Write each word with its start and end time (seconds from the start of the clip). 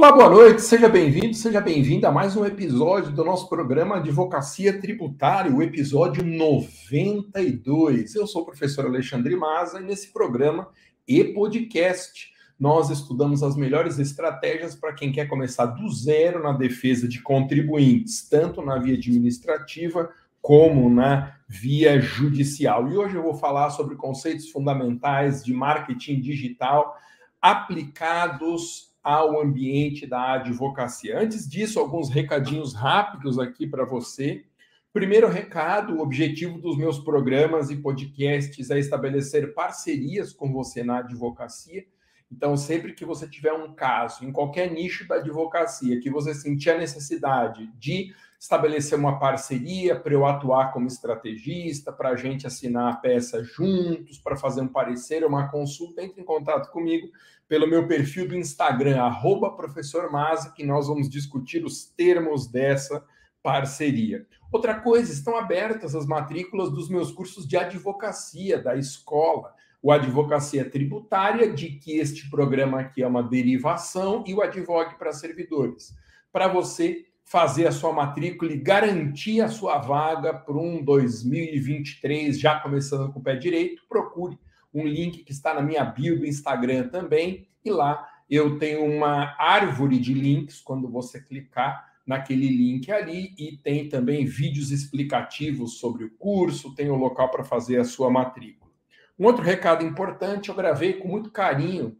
Olá, 0.00 0.12
boa 0.12 0.30
noite, 0.30 0.62
seja 0.62 0.88
bem-vindo, 0.88 1.34
seja 1.34 1.60
bem-vinda 1.60 2.08
a 2.08 2.10
mais 2.10 2.34
um 2.34 2.46
episódio 2.46 3.12
do 3.12 3.22
nosso 3.22 3.50
programa 3.50 3.96
Advocacia 3.96 4.80
Tributária, 4.80 5.54
o 5.54 5.62
episódio 5.62 6.24
92. 6.24 8.14
Eu 8.14 8.26
sou 8.26 8.40
o 8.40 8.46
professor 8.46 8.86
Alexandre 8.86 9.36
Maza 9.36 9.78
e 9.78 9.84
nesse 9.84 10.10
programa 10.10 10.70
e 11.06 11.22
podcast 11.22 12.32
nós 12.58 12.88
estudamos 12.88 13.42
as 13.42 13.56
melhores 13.56 13.98
estratégias 13.98 14.74
para 14.74 14.94
quem 14.94 15.12
quer 15.12 15.28
começar 15.28 15.66
do 15.66 15.86
zero 15.90 16.42
na 16.42 16.52
defesa 16.52 17.06
de 17.06 17.20
contribuintes, 17.20 18.26
tanto 18.26 18.62
na 18.62 18.78
via 18.78 18.94
administrativa 18.94 20.08
como 20.40 20.88
na 20.88 21.36
via 21.46 22.00
judicial. 22.00 22.90
E 22.90 22.96
hoje 22.96 23.16
eu 23.16 23.22
vou 23.22 23.34
falar 23.34 23.68
sobre 23.68 23.96
conceitos 23.96 24.48
fundamentais 24.48 25.44
de 25.44 25.52
marketing 25.52 26.22
digital 26.22 26.96
aplicados 27.42 28.89
ao 29.02 29.40
ambiente 29.40 30.06
da 30.06 30.34
advocacia. 30.34 31.18
Antes 31.18 31.48
disso, 31.48 31.80
alguns 31.80 32.10
recadinhos 32.10 32.74
rápidos 32.74 33.38
aqui 33.38 33.66
para 33.66 33.84
você. 33.84 34.44
Primeiro 34.92 35.28
recado: 35.28 35.94
o 35.94 36.00
objetivo 36.00 36.58
dos 36.58 36.76
meus 36.76 36.98
programas 36.98 37.70
e 37.70 37.76
podcasts 37.76 38.70
é 38.70 38.78
estabelecer 38.78 39.54
parcerias 39.54 40.32
com 40.32 40.52
você 40.52 40.82
na 40.82 40.98
advocacia. 40.98 41.84
Então, 42.30 42.56
sempre 42.56 42.92
que 42.92 43.04
você 43.04 43.28
tiver 43.28 43.52
um 43.52 43.74
caso 43.74 44.24
em 44.24 44.30
qualquer 44.30 44.70
nicho 44.70 45.06
da 45.08 45.16
advocacia 45.16 46.00
que 46.00 46.08
você 46.08 46.32
sentir 46.32 46.70
a 46.70 46.78
necessidade 46.78 47.68
de 47.76 48.14
estabelecer 48.38 48.96
uma 48.96 49.18
parceria 49.18 49.98
para 49.98 50.14
eu 50.14 50.24
atuar 50.24 50.72
como 50.72 50.86
estrategista, 50.86 51.92
para 51.92 52.10
a 52.10 52.16
gente 52.16 52.46
assinar 52.46 52.92
a 52.92 52.96
peça 52.96 53.42
juntos, 53.42 54.18
para 54.18 54.36
fazer 54.36 54.60
um 54.60 54.68
parecer, 54.68 55.24
uma 55.26 55.48
consulta, 55.48 56.02
entre 56.02 56.22
em 56.22 56.24
contato 56.24 56.70
comigo 56.70 57.08
pelo 57.50 57.66
meu 57.66 57.84
perfil 57.88 58.28
do 58.28 58.36
Instagram, 58.36 59.02
arroba 59.02 59.50
professor 59.50 60.08
que 60.54 60.64
nós 60.64 60.86
vamos 60.86 61.10
discutir 61.10 61.64
os 61.64 61.84
termos 61.84 62.46
dessa 62.46 63.04
parceria. 63.42 64.24
Outra 64.52 64.78
coisa, 64.78 65.12
estão 65.12 65.36
abertas 65.36 65.96
as 65.96 66.06
matrículas 66.06 66.70
dos 66.70 66.88
meus 66.88 67.10
cursos 67.10 67.48
de 67.48 67.56
advocacia 67.56 68.56
da 68.62 68.76
escola, 68.76 69.52
o 69.82 69.90
Advocacia 69.90 70.70
Tributária, 70.70 71.52
de 71.52 71.70
que 71.70 71.98
este 71.98 72.30
programa 72.30 72.82
aqui 72.82 73.02
é 73.02 73.06
uma 73.08 73.24
derivação, 73.24 74.22
e 74.28 74.32
o 74.32 74.42
Advogue 74.42 74.96
para 74.96 75.12
Servidores. 75.12 75.92
Para 76.32 76.46
você 76.46 77.04
fazer 77.24 77.66
a 77.66 77.72
sua 77.72 77.92
matrícula 77.92 78.52
e 78.52 78.58
garantir 78.58 79.40
a 79.40 79.48
sua 79.48 79.78
vaga 79.78 80.32
para 80.32 80.56
um 80.56 80.84
2023, 80.84 82.38
já 82.38 82.60
começando 82.60 83.12
com 83.12 83.18
o 83.18 83.22
pé 83.22 83.34
direito, 83.34 83.82
procure 83.88 84.38
um 84.72 84.86
link 84.86 85.24
que 85.24 85.32
está 85.32 85.54
na 85.54 85.62
minha 85.62 85.84
bio 85.84 86.18
do 86.18 86.26
Instagram 86.26 86.88
também, 86.88 87.48
e 87.64 87.70
lá 87.70 88.08
eu 88.28 88.58
tenho 88.58 88.84
uma 88.84 89.34
árvore 89.38 89.98
de 89.98 90.14
links 90.14 90.60
quando 90.60 90.88
você 90.88 91.20
clicar 91.20 91.90
naquele 92.06 92.48
link 92.48 92.90
ali 92.90 93.34
e 93.38 93.56
tem 93.56 93.88
também 93.88 94.24
vídeos 94.24 94.70
explicativos 94.70 95.78
sobre 95.78 96.04
o 96.04 96.10
curso, 96.10 96.74
tem 96.74 96.90
o 96.90 96.96
local 96.96 97.30
para 97.30 97.44
fazer 97.44 97.78
a 97.78 97.84
sua 97.84 98.10
matrícula. 98.10 98.70
Um 99.18 99.26
outro 99.26 99.42
recado 99.42 99.84
importante, 99.84 100.48
eu 100.48 100.54
gravei 100.54 100.94
com 100.94 101.08
muito 101.08 101.30
carinho 101.30 101.96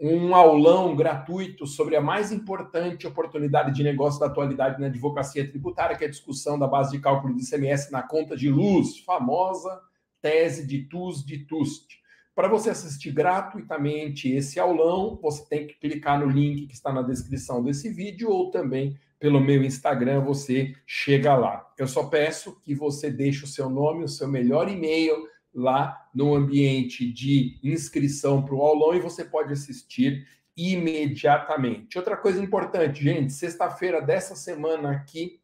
um 0.00 0.34
aulão 0.34 0.96
gratuito 0.96 1.66
sobre 1.66 1.94
a 1.94 2.00
mais 2.00 2.32
importante 2.32 3.06
oportunidade 3.06 3.74
de 3.74 3.82
negócio 3.82 4.18
da 4.18 4.26
atualidade 4.26 4.80
na 4.80 4.86
advocacia 4.86 5.46
tributária, 5.46 5.94
que 5.94 6.04
é 6.04 6.06
a 6.06 6.10
discussão 6.10 6.58
da 6.58 6.66
base 6.66 6.92
de 6.92 7.00
cálculo 7.00 7.34
do 7.34 7.40
ICMS 7.40 7.92
na 7.92 8.02
conta 8.02 8.34
de 8.34 8.48
luz, 8.48 8.98
famosa 9.00 9.78
tese 10.22 10.66
de 10.66 10.84
TUS 10.84 11.24
de 11.24 11.44
TUST. 11.44 11.99
Para 12.40 12.48
você 12.48 12.70
assistir 12.70 13.12
gratuitamente 13.12 14.32
esse 14.32 14.58
aulão, 14.58 15.18
você 15.20 15.44
tem 15.44 15.66
que 15.66 15.74
clicar 15.74 16.18
no 16.18 16.26
link 16.26 16.66
que 16.66 16.72
está 16.72 16.90
na 16.90 17.02
descrição 17.02 17.62
desse 17.62 17.90
vídeo 17.90 18.30
ou 18.30 18.50
também 18.50 18.98
pelo 19.18 19.38
meu 19.38 19.62
Instagram, 19.62 20.22
você 20.22 20.74
chega 20.86 21.36
lá. 21.36 21.70
Eu 21.76 21.86
só 21.86 22.04
peço 22.04 22.58
que 22.62 22.74
você 22.74 23.10
deixe 23.10 23.44
o 23.44 23.46
seu 23.46 23.68
nome, 23.68 24.04
o 24.04 24.08
seu 24.08 24.26
melhor 24.26 24.70
e-mail, 24.70 25.28
lá 25.54 26.08
no 26.14 26.34
ambiente 26.34 27.12
de 27.12 27.60
inscrição 27.62 28.42
para 28.42 28.54
o 28.54 28.62
aulão 28.62 28.94
e 28.94 29.00
você 29.00 29.22
pode 29.22 29.52
assistir 29.52 30.26
imediatamente. 30.56 31.98
Outra 31.98 32.16
coisa 32.16 32.42
importante, 32.42 33.04
gente, 33.04 33.34
sexta-feira 33.34 34.00
dessa 34.00 34.34
semana 34.34 34.92
aqui, 34.92 35.38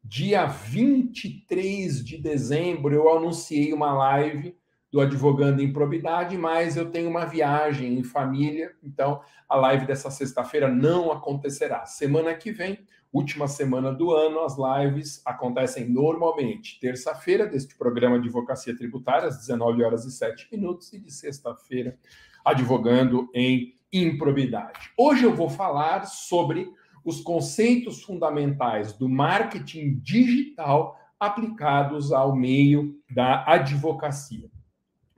dia 0.00 0.46
23 0.46 2.04
de 2.04 2.16
dezembro, 2.16 2.94
eu 2.94 3.10
anunciei 3.10 3.72
uma 3.72 3.92
live 3.92 4.56
do 4.90 5.00
Advogando 5.00 5.60
em 5.60 5.72
Probidade, 5.72 6.38
mas 6.38 6.76
eu 6.76 6.90
tenho 6.90 7.10
uma 7.10 7.24
viagem 7.24 7.98
em 7.98 8.04
família, 8.04 8.72
então 8.82 9.20
a 9.48 9.56
live 9.56 9.86
dessa 9.86 10.10
sexta-feira 10.10 10.68
não 10.68 11.10
acontecerá. 11.10 11.84
Semana 11.86 12.34
que 12.34 12.52
vem 12.52 12.78
última 13.12 13.48
semana 13.48 13.92
do 13.92 14.12
ano, 14.12 14.40
as 14.40 14.56
lives 14.58 15.22
acontecem 15.24 15.88
normalmente 15.88 16.78
terça-feira 16.78 17.46
deste 17.46 17.76
programa 17.76 18.18
de 18.20 18.28
Advocacia 18.28 18.76
Tributária, 18.76 19.28
às 19.28 19.38
19 19.38 19.82
horas 19.82 20.04
e 20.04 20.10
7 20.10 20.48
minutos, 20.52 20.92
e 20.92 20.98
de 20.98 21.10
sexta-feira, 21.10 21.98
advogando 22.44 23.28
em 23.34 23.74
improbidade. 23.92 24.90
Hoje 24.98 25.24
eu 25.24 25.34
vou 25.34 25.48
falar 25.48 26.06
sobre 26.06 26.70
os 27.04 27.20
conceitos 27.20 28.02
fundamentais 28.02 28.92
do 28.92 29.08
marketing 29.08 29.98
digital 30.02 30.98
aplicados 31.18 32.12
ao 32.12 32.36
meio 32.36 33.00
da 33.14 33.44
advocacia. 33.46 34.50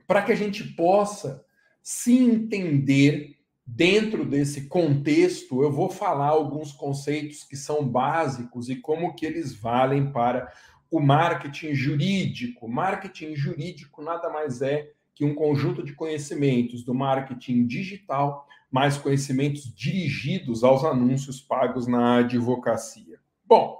Para 0.09 0.23
que 0.23 0.31
a 0.31 0.35
gente 0.35 0.63
possa 0.63 1.45
se 1.81 2.17
entender 2.17 3.39
Dentro 3.71 4.25
desse 4.25 4.67
contexto, 4.67 5.61
eu 5.61 5.71
vou 5.71 5.91
falar 5.91 6.29
alguns 6.29 6.71
conceitos 6.71 7.43
que 7.43 7.55
são 7.55 7.87
básicos 7.87 8.67
e 8.67 8.75
como 8.75 9.13
que 9.13 9.27
eles 9.27 9.53
valem 9.53 10.11
para 10.11 10.51
o 10.89 10.99
marketing 10.99 11.75
jurídico. 11.75 12.67
Marketing 12.67 13.35
jurídico 13.35 14.01
nada 14.01 14.27
mais 14.27 14.63
é 14.63 14.91
que 15.13 15.23
um 15.23 15.35
conjunto 15.35 15.83
de 15.83 15.93
conhecimentos 15.93 16.83
do 16.83 16.95
marketing 16.95 17.67
digital, 17.67 18.47
mais 18.71 18.97
conhecimentos 18.97 19.71
dirigidos 19.71 20.63
aos 20.63 20.83
anúncios 20.83 21.39
pagos 21.39 21.85
na 21.85 22.17
advocacia. 22.17 23.19
Bom, 23.45 23.77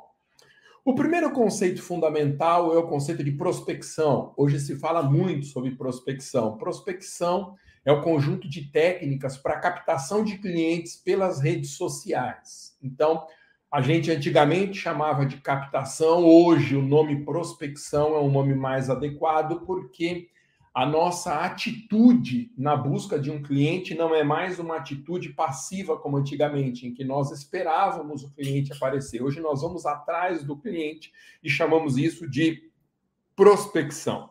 o 0.89 0.95
primeiro 0.95 1.29
conceito 1.29 1.83
fundamental 1.83 2.73
é 2.73 2.77
o 2.79 2.88
conceito 2.88 3.23
de 3.23 3.31
prospecção. 3.31 4.33
Hoje 4.35 4.59
se 4.59 4.75
fala 4.75 5.03
muito 5.03 5.45
sobre 5.45 5.75
prospecção. 5.75 6.57
Prospecção 6.57 7.53
é 7.85 7.91
o 7.91 8.01
conjunto 8.01 8.50
de 8.50 8.72
técnicas 8.72 9.38
para 9.38 9.59
captação 9.59 10.23
de 10.23 10.39
clientes 10.39 10.95
pelas 10.95 11.39
redes 11.39 11.75
sociais. 11.75 12.75
Então, 12.81 13.23
a 13.72 13.81
gente 13.81 14.09
antigamente 14.09 14.79
chamava 14.79 15.27
de 15.27 15.38
captação, 15.38 16.25
hoje 16.25 16.75
o 16.75 16.81
nome 16.81 17.23
prospecção 17.23 18.16
é 18.16 18.19
um 18.19 18.31
nome 18.31 18.56
mais 18.56 18.89
adequado, 18.89 19.63
porque 19.67 20.27
a 20.79 20.85
nossa 20.85 21.41
atitude 21.41 22.53
na 22.57 22.73
busca 22.73 23.19
de 23.19 23.29
um 23.29 23.44
cliente 23.44 23.94
não 23.94 24.16
é 24.16 24.23
mais 24.23 24.59
uma 24.59 24.78
atitude 24.78 25.34
passiva 25.34 25.97
como 25.97 26.16
antigamente, 26.16 26.88
em 26.88 26.94
que 26.94 27.03
nós 27.03 27.31
esperávamos 27.31 28.23
o 28.23 28.31
cliente 28.31 28.72
aparecer. 28.72 29.22
Hoje 29.22 29.41
nós 29.41 29.62
vamos 29.62 29.85
atrás 29.85 30.41
do 30.41 30.56
cliente 30.56 31.12
e 31.44 31.50
chamamos 31.50 31.97
isso 31.97 32.29
de 32.29 32.72
prospecção. 33.35 34.29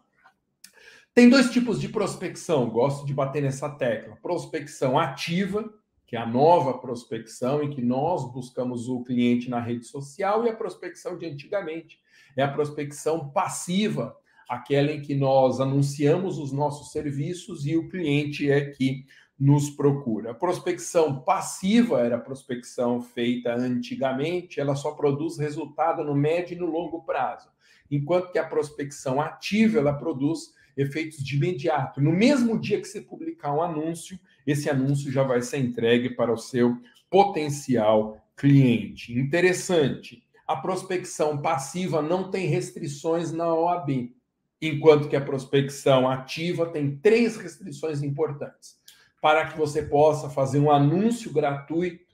Tem 1.12 1.28
dois 1.28 1.50
tipos 1.50 1.78
de 1.78 1.90
prospecção, 1.90 2.70
gosto 2.70 3.04
de 3.04 3.12
bater 3.12 3.42
nessa 3.42 3.68
tecla. 3.68 4.16
Prospecção 4.16 4.98
ativa, 4.98 5.70
que 6.06 6.16
é 6.16 6.18
a 6.18 6.26
nova 6.26 6.78
prospecção, 6.78 7.62
em 7.62 7.68
que 7.68 7.82
nós 7.82 8.24
buscamos 8.32 8.88
o 8.88 9.04
cliente 9.04 9.50
na 9.50 9.60
rede 9.60 9.84
social, 9.84 10.46
e 10.46 10.48
a 10.48 10.56
prospecção 10.56 11.18
de 11.18 11.26
antigamente 11.26 12.00
é 12.34 12.42
a 12.42 12.50
prospecção 12.50 13.28
passiva, 13.28 14.16
aquela 14.48 14.90
em 14.90 15.02
que 15.02 15.14
nós 15.14 15.60
anunciamos 15.60 16.38
os 16.38 16.52
nossos 16.52 16.90
serviços 16.90 17.66
e 17.66 17.76
o 17.76 17.88
cliente 17.88 18.50
é 18.50 18.70
que 18.70 19.04
nos 19.38 19.70
procura. 19.70 20.32
A 20.32 20.34
prospecção 20.34 21.20
passiva 21.20 22.00
era 22.00 22.16
a 22.16 22.20
prospecção 22.20 23.00
feita 23.00 23.54
antigamente, 23.54 24.58
ela 24.58 24.74
só 24.74 24.92
produz 24.92 25.38
resultado 25.38 26.02
no 26.02 26.14
médio 26.14 26.56
e 26.56 26.58
no 26.58 26.66
longo 26.66 27.04
prazo, 27.04 27.48
enquanto 27.90 28.32
que 28.32 28.38
a 28.38 28.48
prospecção 28.48 29.20
ativa 29.20 29.78
ela 29.78 29.92
produz 29.92 30.52
efeitos 30.76 31.22
de 31.22 31.36
imediato. 31.36 32.00
No 32.00 32.12
mesmo 32.12 32.58
dia 32.58 32.80
que 32.80 32.88
você 32.88 33.00
publicar 33.00 33.52
um 33.52 33.62
anúncio, 33.62 34.18
esse 34.46 34.70
anúncio 34.70 35.10
já 35.10 35.22
vai 35.22 35.42
ser 35.42 35.58
entregue 35.58 36.10
para 36.10 36.32
o 36.32 36.38
seu 36.38 36.76
potencial 37.10 38.18
cliente. 38.36 39.12
Interessante. 39.12 40.22
A 40.46 40.56
prospecção 40.56 41.42
passiva 41.42 42.00
não 42.00 42.30
tem 42.30 42.46
restrições 42.46 43.32
na 43.32 43.52
OAB, 43.52 44.14
enquanto 44.60 45.08
que 45.08 45.16
a 45.16 45.20
prospecção 45.20 46.08
ativa 46.08 46.66
tem 46.66 46.96
três 46.96 47.36
restrições 47.36 48.02
importantes. 48.02 48.76
Para 49.20 49.46
que 49.46 49.58
você 49.58 49.82
possa 49.82 50.28
fazer 50.28 50.58
um 50.58 50.70
anúncio 50.70 51.32
gratuito, 51.32 52.04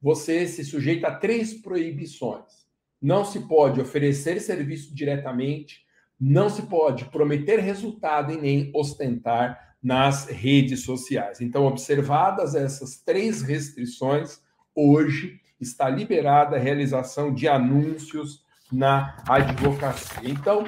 você 0.00 0.46
se 0.46 0.64
sujeita 0.64 1.08
a 1.08 1.14
três 1.14 1.54
proibições. 1.54 2.64
Não 3.00 3.24
se 3.24 3.40
pode 3.40 3.80
oferecer 3.80 4.40
serviço 4.40 4.94
diretamente, 4.94 5.84
não 6.20 6.48
se 6.48 6.62
pode 6.62 7.06
prometer 7.06 7.58
resultado 7.58 8.32
e 8.32 8.36
nem 8.36 8.70
ostentar 8.74 9.76
nas 9.82 10.26
redes 10.26 10.82
sociais. 10.84 11.40
Então, 11.40 11.66
observadas 11.66 12.54
essas 12.54 12.96
três 12.96 13.42
restrições, 13.42 14.40
hoje 14.74 15.40
está 15.60 15.88
liberada 15.90 16.56
a 16.56 16.60
realização 16.60 17.32
de 17.32 17.46
anúncios 17.46 18.42
na 18.72 19.16
advocacia. 19.28 20.30
Então, 20.30 20.64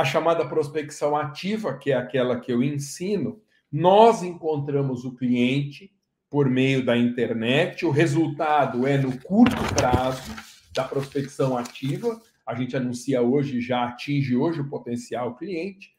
a 0.00 0.04
chamada 0.04 0.48
prospecção 0.48 1.14
ativa, 1.14 1.76
que 1.76 1.92
é 1.92 1.94
aquela 1.94 2.40
que 2.40 2.50
eu 2.50 2.62
ensino, 2.62 3.38
nós 3.70 4.22
encontramos 4.22 5.04
o 5.04 5.14
cliente 5.14 5.92
por 6.30 6.48
meio 6.48 6.82
da 6.82 6.96
internet, 6.96 7.84
o 7.84 7.90
resultado 7.90 8.86
é 8.86 8.96
no 8.96 9.20
curto 9.20 9.62
prazo 9.74 10.34
da 10.74 10.84
prospecção 10.84 11.54
ativa, 11.54 12.18
a 12.46 12.54
gente 12.54 12.74
anuncia 12.74 13.20
hoje, 13.20 13.60
já 13.60 13.84
atinge 13.84 14.34
hoje 14.34 14.62
o 14.62 14.70
potencial 14.70 15.36
cliente. 15.36 15.90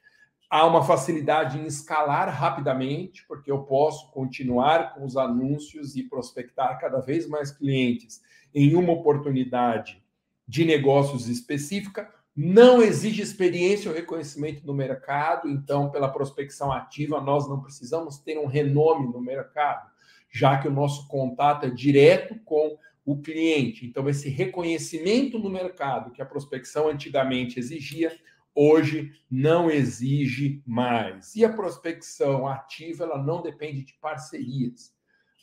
Há 0.50 0.66
uma 0.66 0.84
facilidade 0.84 1.60
em 1.60 1.68
escalar 1.68 2.28
rapidamente, 2.28 3.24
porque 3.28 3.52
eu 3.52 3.60
posso 3.60 4.10
continuar 4.12 4.96
com 4.96 5.06
os 5.06 5.16
anúncios 5.16 5.96
e 5.96 6.04
prospectar 6.04 6.80
cada 6.80 7.00
vez 7.00 7.28
mais 7.28 7.52
clientes 7.52 8.20
em 8.54 8.74
uma 8.74 8.94
oportunidade 8.94 10.02
de 10.48 10.66
negócios 10.66 11.30
específica. 11.30 12.12
Não 12.36 12.82
exige 12.82 13.22
experiência 13.22 13.92
ou 13.92 13.96
reconhecimento 13.96 14.66
no 14.66 14.74
mercado, 14.74 15.50
então, 15.50 15.92
pela 15.92 16.12
prospecção 16.12 16.72
ativa, 16.72 17.20
nós 17.20 17.48
não 17.50 17.62
precisamos 17.62 18.20
ter 18.20 18.38
um 18.38 18.46
renome 18.46 19.12
no 19.12 19.20
mercado, 19.20 19.90
já 20.32 20.58
que 20.58 20.68
o 20.68 20.72
nosso 20.72 21.08
contato 21.10 21.66
é 21.66 21.70
direto 21.70 22.40
com 22.46 22.78
o 23.06 23.22
cliente. 23.22 23.86
Então, 23.86 24.08
esse 24.08 24.30
reconhecimento 24.30 25.38
no 25.38 25.50
mercado 25.50 26.12
que 26.12 26.22
a 26.22 26.26
prospecção 26.26 26.88
antigamente 26.88 27.60
exigia, 27.60 28.16
hoje 28.56 29.12
não 29.30 29.70
exige 29.70 30.62
mais. 30.66 31.36
E 31.36 31.44
a 31.44 31.52
prospecção 31.52 32.48
ativa, 32.48 33.04
ela 33.04 33.22
não 33.22 33.42
depende 33.42 33.84
de 33.84 33.94
parcerias. 33.96 34.94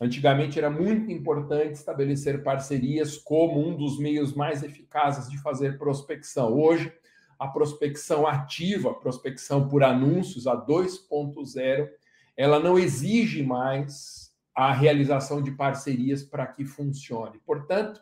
Antigamente 0.01 0.59
era 0.59 0.71
muito 0.71 1.11
importante 1.11 1.73
estabelecer 1.73 2.43
parcerias 2.43 3.17
como 3.17 3.67
um 3.67 3.77
dos 3.77 3.99
meios 3.99 4.33
mais 4.33 4.63
eficazes 4.63 5.29
de 5.29 5.39
fazer 5.39 5.77
prospecção. 5.77 6.53
Hoje, 6.57 6.93
a 7.39 7.49
prospecção 7.49 8.27
ativa, 8.27 8.95
prospecção 8.95 9.69
por 9.69 9.83
anúncios 9.83 10.47
a 10.47 10.57
2.0, 10.57 11.89
ela 12.37 12.61
não 12.61 12.79
exige 12.79 13.43
mais 13.43 14.33
a 14.55 14.73
realização 14.73 15.43
de 15.43 15.53
parcerias 15.53 16.23
para 16.23 16.47
que 16.47 16.65
funcione. 16.65 17.41
Portanto, 17.45 18.01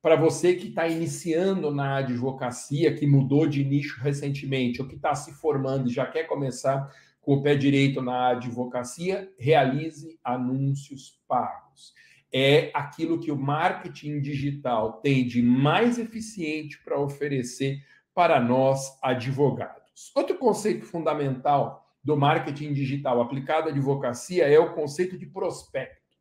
para 0.00 0.16
você 0.16 0.54
que 0.54 0.68
está 0.68 0.86
iniciando 0.86 1.70
na 1.70 1.96
advocacia, 1.96 2.94
que 2.94 3.06
mudou 3.06 3.46
de 3.46 3.64
nicho 3.64 4.00
recentemente, 4.00 4.80
ou 4.80 4.88
que 4.88 4.94
está 4.96 5.14
se 5.14 5.32
formando 5.32 5.88
e 5.88 5.92
já 5.92 6.06
quer 6.06 6.24
começar 6.24 6.90
com 7.28 7.34
o 7.34 7.42
pé 7.42 7.54
direito 7.54 8.00
na 8.00 8.28
advocacia, 8.28 9.30
realize 9.38 10.18
anúncios 10.24 11.20
pagos. 11.28 11.92
É 12.32 12.70
aquilo 12.72 13.20
que 13.20 13.30
o 13.30 13.36
marketing 13.36 14.22
digital 14.22 14.94
tem 15.02 15.26
de 15.26 15.42
mais 15.42 15.98
eficiente 15.98 16.82
para 16.82 16.98
oferecer 16.98 17.84
para 18.14 18.40
nós 18.40 18.98
advogados. 19.02 20.10
Outro 20.16 20.38
conceito 20.38 20.86
fundamental 20.86 21.86
do 22.02 22.16
marketing 22.16 22.72
digital 22.72 23.20
aplicado 23.20 23.68
à 23.68 23.72
advocacia 23.72 24.48
é 24.48 24.58
o 24.58 24.72
conceito 24.72 25.18
de 25.18 25.26
prospecto. 25.26 26.16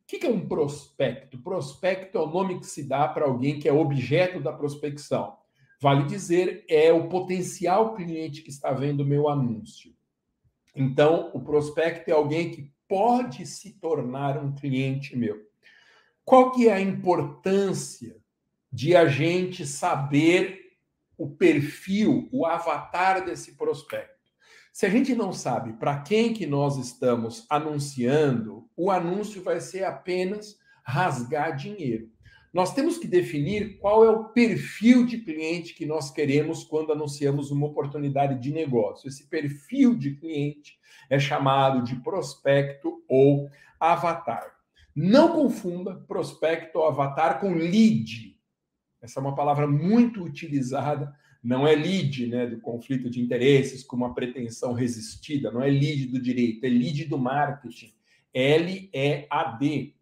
O 0.00 0.06
que 0.06 0.24
é 0.24 0.30
um 0.30 0.48
prospecto? 0.48 1.42
Prospecto 1.42 2.16
é 2.16 2.22
o 2.22 2.26
nome 2.26 2.58
que 2.58 2.66
se 2.66 2.88
dá 2.88 3.06
para 3.06 3.26
alguém 3.26 3.58
que 3.58 3.68
é 3.68 3.72
objeto 3.72 4.40
da 4.40 4.54
prospecção. 4.54 5.36
Vale 5.78 6.06
dizer, 6.06 6.64
é 6.70 6.90
o 6.90 7.10
potencial 7.10 7.94
cliente 7.94 8.40
que 8.40 8.48
está 8.48 8.72
vendo 8.72 9.00
o 9.00 9.06
meu 9.06 9.28
anúncio. 9.28 9.92
Então, 10.74 11.30
o 11.34 11.40
prospecto 11.40 12.10
é 12.10 12.12
alguém 12.12 12.50
que 12.50 12.72
pode 12.88 13.46
se 13.46 13.78
tornar 13.78 14.36
um 14.36 14.54
cliente 14.54 15.16
meu. 15.16 15.40
Qual 16.24 16.52
que 16.52 16.68
é 16.68 16.74
a 16.74 16.80
importância 16.80 18.16
de 18.70 18.94
a 18.94 19.06
gente 19.06 19.66
saber 19.66 20.60
o 21.16 21.28
perfil, 21.28 22.28
o 22.30 22.46
avatar 22.46 23.24
desse 23.24 23.56
prospecto? 23.56 24.12
Se 24.72 24.86
a 24.86 24.90
gente 24.90 25.14
não 25.14 25.32
sabe 25.32 25.72
para 25.74 26.00
quem 26.00 26.32
que 26.32 26.46
nós 26.46 26.76
estamos 26.76 27.46
anunciando, 27.50 28.70
o 28.76 28.90
anúncio 28.90 29.42
vai 29.42 29.60
ser 29.60 29.84
apenas 29.84 30.58
rasgar 30.84 31.56
dinheiro. 31.56 32.11
Nós 32.52 32.74
temos 32.74 32.98
que 32.98 33.08
definir 33.08 33.78
qual 33.78 34.04
é 34.04 34.10
o 34.10 34.24
perfil 34.24 35.06
de 35.06 35.18
cliente 35.18 35.74
que 35.74 35.86
nós 35.86 36.10
queremos 36.10 36.64
quando 36.64 36.92
anunciamos 36.92 37.50
uma 37.50 37.66
oportunidade 37.66 38.38
de 38.40 38.52
negócio. 38.52 39.08
Esse 39.08 39.26
perfil 39.26 39.94
de 39.96 40.16
cliente 40.16 40.78
é 41.08 41.18
chamado 41.18 41.82
de 41.82 41.96
prospecto 41.96 43.02
ou 43.08 43.48
avatar. 43.80 44.52
Não 44.94 45.32
confunda 45.32 45.94
prospecto 45.94 46.78
ou 46.78 46.86
avatar 46.86 47.40
com 47.40 47.54
lead. 47.54 48.38
Essa 49.00 49.18
é 49.18 49.22
uma 49.22 49.34
palavra 49.34 49.66
muito 49.66 50.22
utilizada 50.22 51.12
não 51.42 51.66
é 51.66 51.74
lead 51.74 52.28
né, 52.28 52.46
do 52.46 52.60
conflito 52.60 53.10
de 53.10 53.20
interesses 53.20 53.82
com 53.82 53.96
uma 53.96 54.14
pretensão 54.14 54.72
resistida, 54.72 55.50
não 55.50 55.60
é 55.60 55.68
lead 55.68 56.06
do 56.06 56.22
direito, 56.22 56.64
é 56.64 56.68
lead 56.68 57.06
do 57.06 57.18
marketing. 57.18 57.92
L-E-A-D. 58.32 59.94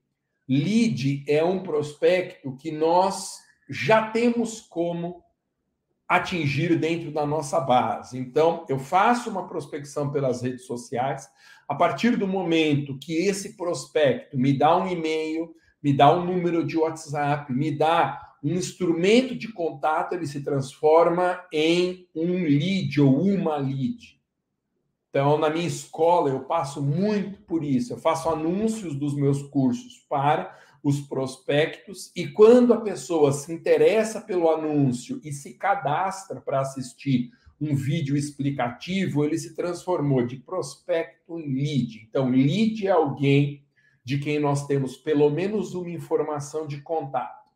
Lead 0.51 1.23
é 1.29 1.45
um 1.45 1.63
prospecto 1.63 2.57
que 2.57 2.73
nós 2.73 3.39
já 3.69 4.11
temos 4.11 4.61
como 4.61 5.23
atingir 6.09 6.77
dentro 6.77 7.13
da 7.13 7.25
nossa 7.25 7.61
base. 7.61 8.19
Então, 8.19 8.67
eu 8.69 8.77
faço 8.77 9.31
uma 9.31 9.47
prospecção 9.47 10.11
pelas 10.11 10.43
redes 10.43 10.67
sociais. 10.67 11.29
A 11.69 11.75
partir 11.77 12.17
do 12.17 12.27
momento 12.27 12.99
que 12.99 13.15
esse 13.29 13.57
prospecto 13.57 14.37
me 14.37 14.53
dá 14.53 14.77
um 14.77 14.89
e-mail, 14.89 15.55
me 15.81 15.93
dá 15.93 16.13
um 16.13 16.25
número 16.25 16.67
de 16.67 16.77
WhatsApp, 16.77 17.53
me 17.53 17.71
dá 17.71 18.21
um 18.43 18.55
instrumento 18.55 19.37
de 19.37 19.53
contato 19.53 20.15
ele 20.15 20.27
se 20.27 20.43
transforma 20.43 21.41
em 21.53 22.09
um 22.13 22.43
lead 22.43 23.01
ou 23.01 23.23
uma 23.23 23.57
lead. 23.57 24.20
Então, 25.11 25.37
na 25.37 25.51
minha 25.51 25.67
escola, 25.67 26.31
eu 26.31 26.41
passo 26.45 26.81
muito 26.81 27.43
por 27.43 27.65
isso. 27.65 27.93
Eu 27.93 27.99
faço 27.99 28.29
anúncios 28.29 28.95
dos 28.95 29.15
meus 29.15 29.43
cursos 29.43 30.07
para 30.09 30.57
os 30.83 31.01
prospectos 31.01 32.11
e 32.17 32.29
quando 32.29 32.73
a 32.73 32.81
pessoa 32.81 33.33
se 33.33 33.53
interessa 33.53 34.21
pelo 34.21 34.49
anúncio 34.49 35.21
e 35.23 35.33
se 35.33 35.55
cadastra 35.55 36.41
para 36.41 36.61
assistir 36.61 37.31
um 37.61 37.75
vídeo 37.75 38.17
explicativo, 38.17 39.25
ele 39.25 39.37
se 39.37 39.55
transformou 39.55 40.25
de 40.25 40.37
prospecto 40.37 41.39
em 41.39 41.53
lead. 41.53 42.07
Então, 42.09 42.31
lead 42.31 42.87
é 42.87 42.91
alguém 42.91 43.63
de 44.03 44.19
quem 44.19 44.39
nós 44.39 44.67
temos 44.67 44.97
pelo 44.97 45.29
menos 45.29 45.75
uma 45.75 45.91
informação 45.91 46.67
de 46.67 46.81
contato. 46.81 47.51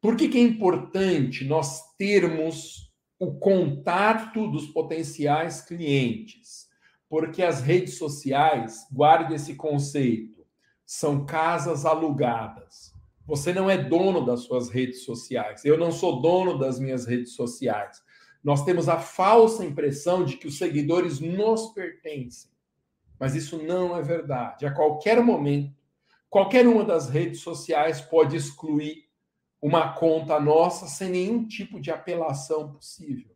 Por 0.00 0.16
que, 0.16 0.28
que 0.28 0.36
é 0.36 0.42
importante 0.42 1.44
nós 1.44 1.94
termos 1.96 2.92
o 3.18 3.32
contato 3.38 4.46
dos 4.48 4.66
potenciais 4.66 5.62
clientes? 5.62 6.63
Porque 7.08 7.42
as 7.42 7.60
redes 7.60 7.98
sociais, 7.98 8.86
guarde 8.92 9.34
esse 9.34 9.54
conceito, 9.54 10.44
são 10.86 11.24
casas 11.24 11.84
alugadas. 11.84 12.92
Você 13.26 13.52
não 13.52 13.70
é 13.70 13.78
dono 13.78 14.24
das 14.24 14.40
suas 14.40 14.68
redes 14.68 15.04
sociais. 15.04 15.64
Eu 15.64 15.78
não 15.78 15.90
sou 15.90 16.20
dono 16.20 16.58
das 16.58 16.78
minhas 16.78 17.06
redes 17.06 17.32
sociais. 17.34 18.02
Nós 18.42 18.64
temos 18.64 18.88
a 18.88 18.98
falsa 18.98 19.64
impressão 19.64 20.24
de 20.24 20.36
que 20.36 20.46
os 20.46 20.58
seguidores 20.58 21.20
nos 21.20 21.72
pertencem. 21.72 22.50
Mas 23.18 23.34
isso 23.34 23.56
não 23.62 23.96
é 23.96 24.02
verdade. 24.02 24.66
A 24.66 24.72
qualquer 24.72 25.22
momento, 25.22 25.74
qualquer 26.28 26.66
uma 26.66 26.84
das 26.84 27.08
redes 27.08 27.40
sociais 27.40 28.00
pode 28.02 28.36
excluir 28.36 29.04
uma 29.62 29.94
conta 29.94 30.38
nossa 30.38 30.86
sem 30.86 31.08
nenhum 31.08 31.48
tipo 31.48 31.80
de 31.80 31.90
apelação 31.90 32.70
possível. 32.70 33.34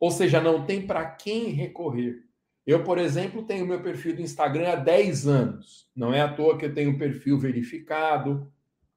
Ou 0.00 0.10
seja, 0.10 0.40
não 0.40 0.64
tem 0.64 0.86
para 0.86 1.04
quem 1.04 1.50
recorrer. 1.50 2.24
Eu, 2.66 2.84
por 2.84 2.98
exemplo, 2.98 3.42
tenho 3.42 3.66
meu 3.66 3.82
perfil 3.82 4.16
do 4.16 4.22
Instagram 4.22 4.68
há 4.70 4.76
10 4.76 5.26
anos. 5.26 5.88
Não 5.94 6.14
é 6.14 6.20
à 6.20 6.32
toa 6.32 6.56
que 6.56 6.66
eu 6.66 6.74
tenho 6.74 6.90
um 6.90 6.98
perfil 6.98 7.38
verificado, 7.38 8.50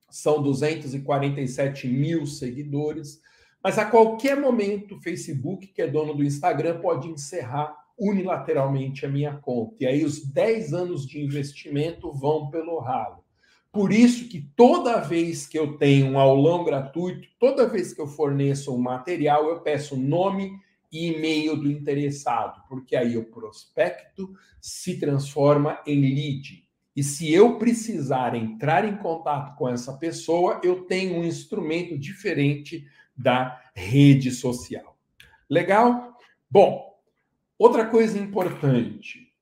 são 0.10 0.42
247 0.42 1.88
mil 1.88 2.26
seguidores. 2.26 3.20
Mas 3.64 3.80
a 3.80 3.86
qualquer 3.86 4.40
momento, 4.40 4.96
o 4.96 5.02
Facebook, 5.02 5.68
que 5.68 5.82
é 5.82 5.88
dono 5.88 6.14
do 6.14 6.24
Instagram, 6.24 6.80
pode 6.80 7.10
encerrar 7.10 7.76
unilateralmente 7.98 9.06
a 9.06 9.10
minha 9.10 9.34
conta. 9.36 9.78
E 9.80 9.88
aí 9.88 10.06
os 10.06 10.24
10 10.24 10.74
anos 10.74 11.08
de 11.08 11.20
investimento 11.20 12.12
vão 12.12 12.50
pelo 12.52 12.78
ralo. 12.80 13.24
Por 13.72 13.92
isso 13.92 14.30
que 14.30 14.48
toda 14.56 15.02
vez 15.02 15.48
que 15.48 15.58
eu 15.58 15.78
tenho 15.78 16.08
um 16.08 16.20
aulão 16.20 16.64
gratuito, 16.64 17.28
toda 17.40 17.68
vez 17.68 17.94
que 17.94 18.00
eu 18.00 18.08
forneço 18.08 18.74
um 18.74 18.78
material, 18.78 19.50
eu 19.50 19.60
peço 19.62 19.98
nome 19.98 20.52
e-mail 20.98 21.56
do 21.56 21.70
interessado, 21.70 22.64
porque 22.70 22.96
aí 22.96 23.18
o 23.18 23.26
prospecto 23.26 24.34
se 24.62 25.00
transforma 25.00 25.80
em 25.86 26.02
lead. 26.02 26.66
E 26.96 27.04
se 27.04 27.32
eu 27.34 27.58
precisar 27.58 28.36
entrar 28.36 28.86
em 28.86 28.96
contato 28.96 29.56
com 29.58 29.68
essa 29.68 29.94
pessoa, 29.94 30.62
eu 30.64 30.86
tenho 30.86 31.20
um 31.20 31.26
instrumento 31.26 31.98
diferente 31.98 32.88
da 33.16 33.62
rede 33.74 34.32
social. 34.32 34.98
Legal? 35.50 36.18
Bom, 36.50 36.98
outra 37.60 37.86
coisa 37.88 38.18
importante. 38.18 39.34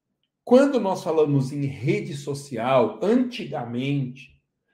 Quando 0.43 0.79
nós 0.79 1.03
falamos 1.03 1.53
em 1.53 1.65
rede 1.65 2.15
social, 2.15 2.99
antigamente, 3.01 4.33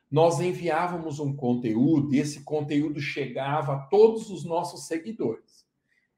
nós 0.10 0.40
enviávamos 0.40 1.20
um 1.20 1.36
conteúdo 1.36 2.16
e 2.16 2.20
esse 2.20 2.44
conteúdo 2.44 3.00
chegava 3.00 3.76
a 3.76 3.80
todos 3.80 4.32
os 4.32 4.44
nossos 4.44 4.88
seguidores. 4.88 5.49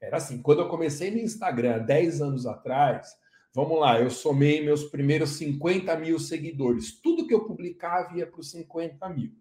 Era 0.01 0.17
assim, 0.17 0.41
quando 0.41 0.61
eu 0.61 0.67
comecei 0.67 1.11
no 1.11 1.19
Instagram 1.19 1.79
10 1.85 2.21
anos 2.21 2.47
atrás, 2.47 3.15
vamos 3.53 3.79
lá, 3.79 3.99
eu 3.99 4.09
somei 4.09 4.65
meus 4.65 4.83
primeiros 4.85 5.37
50 5.37 5.95
mil 5.97 6.17
seguidores. 6.17 6.99
Tudo 6.99 7.27
que 7.27 7.33
eu 7.33 7.45
publicava 7.45 8.17
ia 8.17 8.25
para 8.25 8.41
os 8.41 8.49
50 8.49 9.07
mil. 9.09 9.31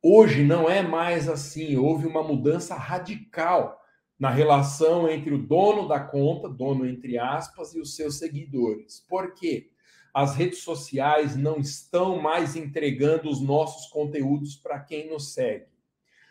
Hoje 0.00 0.44
não 0.44 0.70
é 0.70 0.82
mais 0.82 1.28
assim, 1.28 1.76
houve 1.76 2.06
uma 2.06 2.22
mudança 2.22 2.76
radical 2.76 3.80
na 4.18 4.30
relação 4.30 5.08
entre 5.08 5.34
o 5.34 5.38
dono 5.38 5.88
da 5.88 5.98
conta, 5.98 6.48
dono 6.48 6.86
entre 6.86 7.18
aspas, 7.18 7.74
e 7.74 7.80
os 7.80 7.96
seus 7.96 8.18
seguidores. 8.18 9.04
Por 9.08 9.34
quê? 9.34 9.70
As 10.14 10.36
redes 10.36 10.58
sociais 10.58 11.34
não 11.34 11.58
estão 11.58 12.20
mais 12.22 12.54
entregando 12.54 13.28
os 13.28 13.40
nossos 13.40 13.90
conteúdos 13.90 14.54
para 14.54 14.78
quem 14.78 15.10
nos 15.10 15.32
segue. 15.32 15.66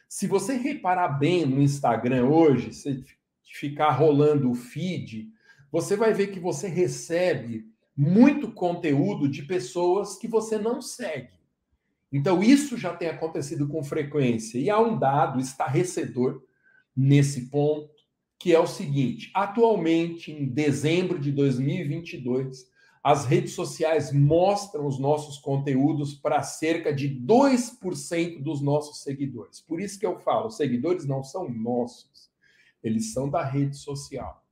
Se 0.07 0.27
você 0.27 0.55
reparar 0.55 1.07
bem 1.07 1.45
no 1.45 1.61
Instagram 1.61 2.25
hoje, 2.25 2.73
se 3.51 3.59
ficar 3.59 3.91
rolando 3.91 4.49
o 4.49 4.55
feed, 4.55 5.29
você 5.71 5.95
vai 5.95 6.13
ver 6.13 6.27
que 6.27 6.39
você 6.39 6.67
recebe 6.67 7.65
muito 7.95 8.51
conteúdo 8.51 9.27
de 9.27 9.43
pessoas 9.43 10.17
que 10.17 10.27
você 10.27 10.57
não 10.57 10.81
segue. 10.81 11.39
Então, 12.11 12.41
isso 12.41 12.77
já 12.77 12.93
tem 12.93 13.07
acontecido 13.07 13.67
com 13.67 13.83
frequência. 13.83 14.57
E 14.57 14.69
há 14.69 14.79
um 14.79 14.97
dado 14.97 15.39
estarrecedor 15.39 16.41
nesse 16.95 17.49
ponto, 17.49 17.89
que 18.39 18.53
é 18.53 18.59
o 18.59 18.67
seguinte: 18.67 19.31
atualmente, 19.33 20.31
em 20.31 20.45
dezembro 20.45 21.19
de 21.19 21.31
2022, 21.31 22.69
as 23.03 23.25
redes 23.25 23.53
sociais 23.53 24.11
mostram 24.11 24.85
os 24.85 24.99
nossos 24.99 25.37
conteúdos 25.37 26.13
para 26.13 26.43
cerca 26.43 26.93
de 26.93 27.09
2% 27.09 28.41
dos 28.41 28.61
nossos 28.61 29.01
seguidores. 29.01 29.61
Por 29.61 29.79
isso 29.79 29.99
que 29.99 30.05
eu 30.05 30.17
falo: 30.19 30.49
seguidores 30.49 31.05
não 31.05 31.23
são 31.23 31.49
nossos, 31.49 32.30
eles 32.83 33.13
são 33.13 33.29
da 33.29 33.43
rede 33.43 33.77
social. 33.77 34.43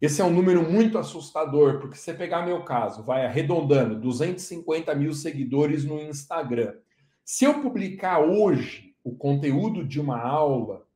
Esse 0.00 0.20
é 0.20 0.24
um 0.24 0.32
número 0.32 0.70
muito 0.70 0.98
assustador, 0.98 1.80
porque 1.80 1.96
se 1.96 2.04
você 2.04 2.14
pegar 2.14 2.44
meu 2.44 2.64
caso, 2.64 3.02
vai 3.02 3.24
arredondando 3.24 3.98
250 4.00 4.94
mil 4.94 5.14
seguidores 5.14 5.84
no 5.84 6.00
Instagram 6.00 6.74
se 7.24 7.46
eu 7.46 7.62
publicar 7.62 8.20
hoje 8.20 8.94
o 9.02 9.16
conteúdo 9.16 9.82
de 9.82 9.98
uma 9.98 10.20
aula, 10.20 10.86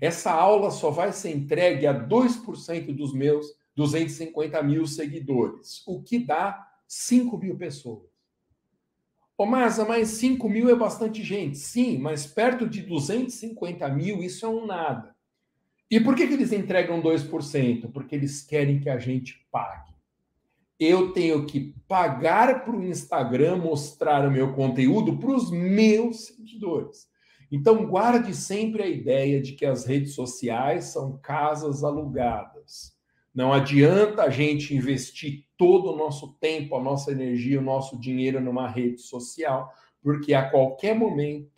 essa 0.00 0.30
aula 0.30 0.70
só 0.70 0.90
vai 0.90 1.12
ser 1.12 1.30
entregue 1.30 1.88
a 1.88 2.06
2% 2.06 2.94
dos 2.94 3.12
meus 3.12 3.46
250 3.74 4.62
mil 4.62 4.86
seguidores, 4.86 5.82
o 5.86 6.02
que 6.02 6.20
dá 6.20 6.68
5 6.86 7.36
mil 7.36 7.56
pessoas. 7.56 8.08
Ô, 9.36 9.44
Masa, 9.44 9.84
mas 9.84 10.08
5 10.10 10.48
mil 10.48 10.70
é 10.70 10.74
bastante 10.76 11.22
gente. 11.22 11.58
Sim, 11.58 11.98
mas 11.98 12.26
perto 12.26 12.68
de 12.68 12.82
250 12.82 13.88
mil, 13.88 14.22
isso 14.22 14.46
é 14.46 14.48
um 14.48 14.66
nada. 14.66 15.15
E 15.90 16.00
por 16.00 16.14
que, 16.14 16.26
que 16.26 16.34
eles 16.34 16.52
entregam 16.52 17.00
2%? 17.00 17.90
Porque 17.92 18.14
eles 18.14 18.42
querem 18.42 18.80
que 18.80 18.90
a 18.90 18.98
gente 18.98 19.46
pague 19.50 19.96
eu 20.78 21.12
tenho 21.12 21.46
que 21.46 21.74
pagar 21.88 22.64
para 22.64 22.76
o 22.76 22.84
Instagram 22.84 23.56
mostrar 23.56 24.26
o 24.26 24.30
meu 24.30 24.52
conteúdo 24.52 25.16
para 25.18 25.30
os 25.30 25.50
meus 25.50 26.26
seguidores. 26.26 27.08
Então, 27.50 27.86
guarde 27.86 28.34
sempre 28.34 28.82
a 28.82 28.88
ideia 28.88 29.40
de 29.40 29.52
que 29.52 29.64
as 29.64 29.86
redes 29.86 30.14
sociais 30.14 30.86
são 30.86 31.16
casas 31.18 31.82
alugadas. 31.82 32.94
Não 33.34 33.52
adianta 33.52 34.22
a 34.22 34.30
gente 34.30 34.74
investir 34.74 35.44
todo 35.56 35.92
o 35.92 35.96
nosso 35.96 36.34
tempo, 36.40 36.76
a 36.76 36.82
nossa 36.82 37.12
energia, 37.12 37.60
o 37.60 37.64
nosso 37.64 37.98
dinheiro 37.98 38.40
numa 38.40 38.68
rede 38.68 39.00
social, 39.00 39.72
porque 40.02 40.34
a 40.34 40.50
qualquer 40.50 40.94
momento 40.94 41.55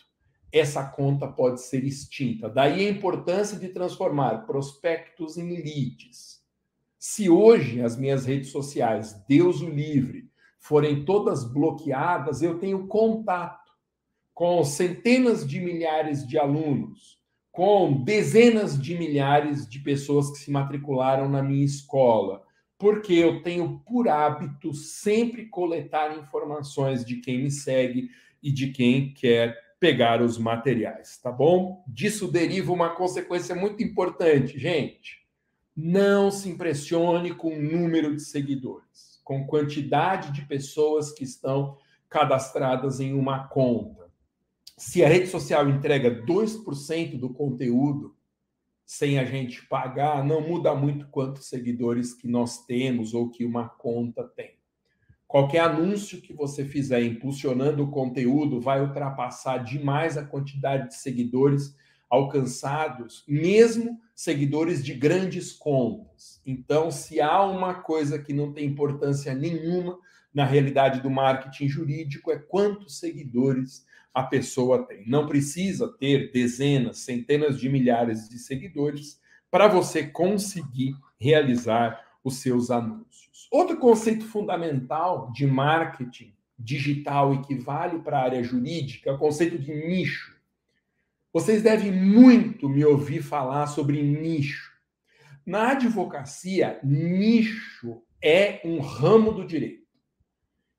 essa 0.53 0.85
conta 0.85 1.27
pode 1.27 1.63
ser 1.63 1.85
extinta. 1.85 2.49
Daí 2.49 2.87
a 2.87 2.91
importância 2.91 3.59
de 3.59 3.69
transformar 3.69 4.47
prospectos 4.47 5.37
em 5.37 5.57
leads 5.57 6.39
se 6.99 7.31
hoje 7.31 7.81
as 7.81 7.97
minhas 7.97 8.27
redes 8.27 8.51
sociais, 8.51 9.15
Deus 9.29 9.61
o 9.61 9.71
livre, 9.71 10.29
forem 10.59 11.05
todas 11.05 11.45
bloqueadas, 11.45 12.43
eu 12.43 12.59
tenho 12.59 12.89
contato 12.89 13.73
com 14.35 14.65
centenas 14.65 15.47
de 15.49 15.61
milhares 15.61 16.27
de 16.27 16.37
alunos, 16.37 17.19
com 17.53 18.03
dezenas 18.03 18.81
de 18.81 18.99
milhares 18.99 19.69
de 19.69 19.79
pessoas 19.79 20.31
que 20.31 20.39
se 20.39 20.51
matricularam 20.51 21.29
na 21.29 21.43
minha 21.43 21.65
escola, 21.65 22.43
porque 22.77 23.15
eu 23.15 23.43
tenho 23.43 23.81
por 23.87 24.09
hábito 24.09 24.75
sempre 24.75 25.47
coletar 25.47 26.17
informações 26.19 27.05
de 27.05 27.17
quem 27.17 27.43
me 27.43 27.51
segue 27.51 28.11
e 28.43 28.53
de 28.53 28.71
quem 28.71 29.13
quer 29.15 29.57
pegar 29.81 30.21
os 30.21 30.39
materiais, 30.39 31.19
tá 31.23 31.31
bom? 31.31 31.85
Disso 31.87 32.31
deriva 32.31 32.73
uma 32.73 32.91
consequência 32.91 33.55
muito 33.55 33.83
importante, 33.83 34.59
gente 34.59 35.19
não 35.81 36.29
se 36.29 36.49
impressione 36.49 37.33
com 37.33 37.55
o 37.55 37.63
número 37.63 38.17
de 38.17 38.21
seguidores, 38.21 39.21
com 39.23 39.47
quantidade 39.47 40.33
de 40.33 40.45
pessoas 40.45 41.13
que 41.13 41.23
estão 41.23 41.79
cadastradas 42.11 42.99
em 42.99 43.13
uma 43.15 43.47
conta. 43.47 44.11
Se 44.77 45.05
a 45.05 45.09
rede 45.09 45.29
social 45.29 45.69
entrega 45.69 46.11
2% 46.27 47.17
do 47.17 47.33
conteúdo 47.33 48.17
sem 48.85 49.21
a 49.21 49.25
gente 49.25 49.65
pagar, 49.67 50.25
não 50.25 50.41
muda 50.41 50.75
muito 50.75 51.07
quantos 51.11 51.47
seguidores 51.47 52.13
que 52.13 52.27
nós 52.27 52.67
temos 52.67 53.15
ou 53.15 53.31
que 53.31 53.45
uma 53.45 53.69
conta 53.69 54.25
tem. 54.25 54.58
Qualquer 55.29 55.61
anúncio 55.61 56.23
que 56.23 56.33
você 56.33 56.65
fizer 56.65 57.03
impulsionando 57.03 57.85
o 57.85 57.91
conteúdo 57.91 58.63
vai 58.63 58.81
ultrapassar 58.81 59.59
demais 59.59 60.17
a 60.17 60.25
quantidade 60.25 60.89
de 60.89 60.95
seguidores 60.95 61.77
alcançados, 62.09 63.25
mesmo 63.29 64.01
seguidores 64.15 64.83
de 64.83 64.95
grandes 64.95 65.53
contas. 65.53 66.41
Então, 66.47 66.91
se 66.91 67.21
há 67.21 67.43
uma 67.43 67.75
coisa 67.75 68.19
que 68.19 68.33
não 68.33 68.55
tem 68.55 68.65
importância 68.65 69.35
nenhuma 69.35 69.99
na 70.33 70.47
realidade 70.47 71.03
do 71.03 71.11
marketing 71.11 71.69
jurídico, 71.69 72.33
é 72.33 72.39
quantos 72.39 72.99
seguidores 72.99 73.85
a 74.15 74.23
pessoa 74.23 74.87
tem. 74.87 75.07
Não 75.07 75.27
precisa 75.27 75.89
ter 75.99 76.33
dezenas, 76.33 77.01
centenas 77.01 77.61
de 77.61 77.69
milhares 77.69 78.31
de 78.31 78.39
seguidores 78.39 79.21
para 79.51 79.69
você 79.69 80.07
conseguir 80.07 80.95
realizar 81.21 82.03
os 82.25 82.37
seus 82.37 82.71
anúncios. 82.71 83.08
Outro 83.51 83.79
conceito 83.79 84.27
fundamental 84.27 85.33
de 85.33 85.47
marketing 85.47 86.35
digital 86.59 87.35
e 87.35 87.43
que 87.43 87.55
vale 87.55 88.01
para 88.01 88.19
a 88.19 88.23
área 88.25 88.43
jurídica 88.43 89.09
é 89.09 89.13
o 89.13 89.19
conceito 89.19 89.59
de 89.59 89.73
nicho. 89.73 90.37
Vocês 91.33 91.63
devem 91.63 91.93
muito 91.93 92.69
me 92.69 92.85
ouvir 92.85 93.23
falar 93.23 93.67
sobre 93.69 94.03
nicho. 94.03 94.73
Na 95.47 95.71
advocacia, 95.71 96.81
nicho 96.83 98.03
é 98.23 98.61
um 98.65 98.81
ramo 98.81 99.33
do 99.33 99.47
direito. 99.47 99.87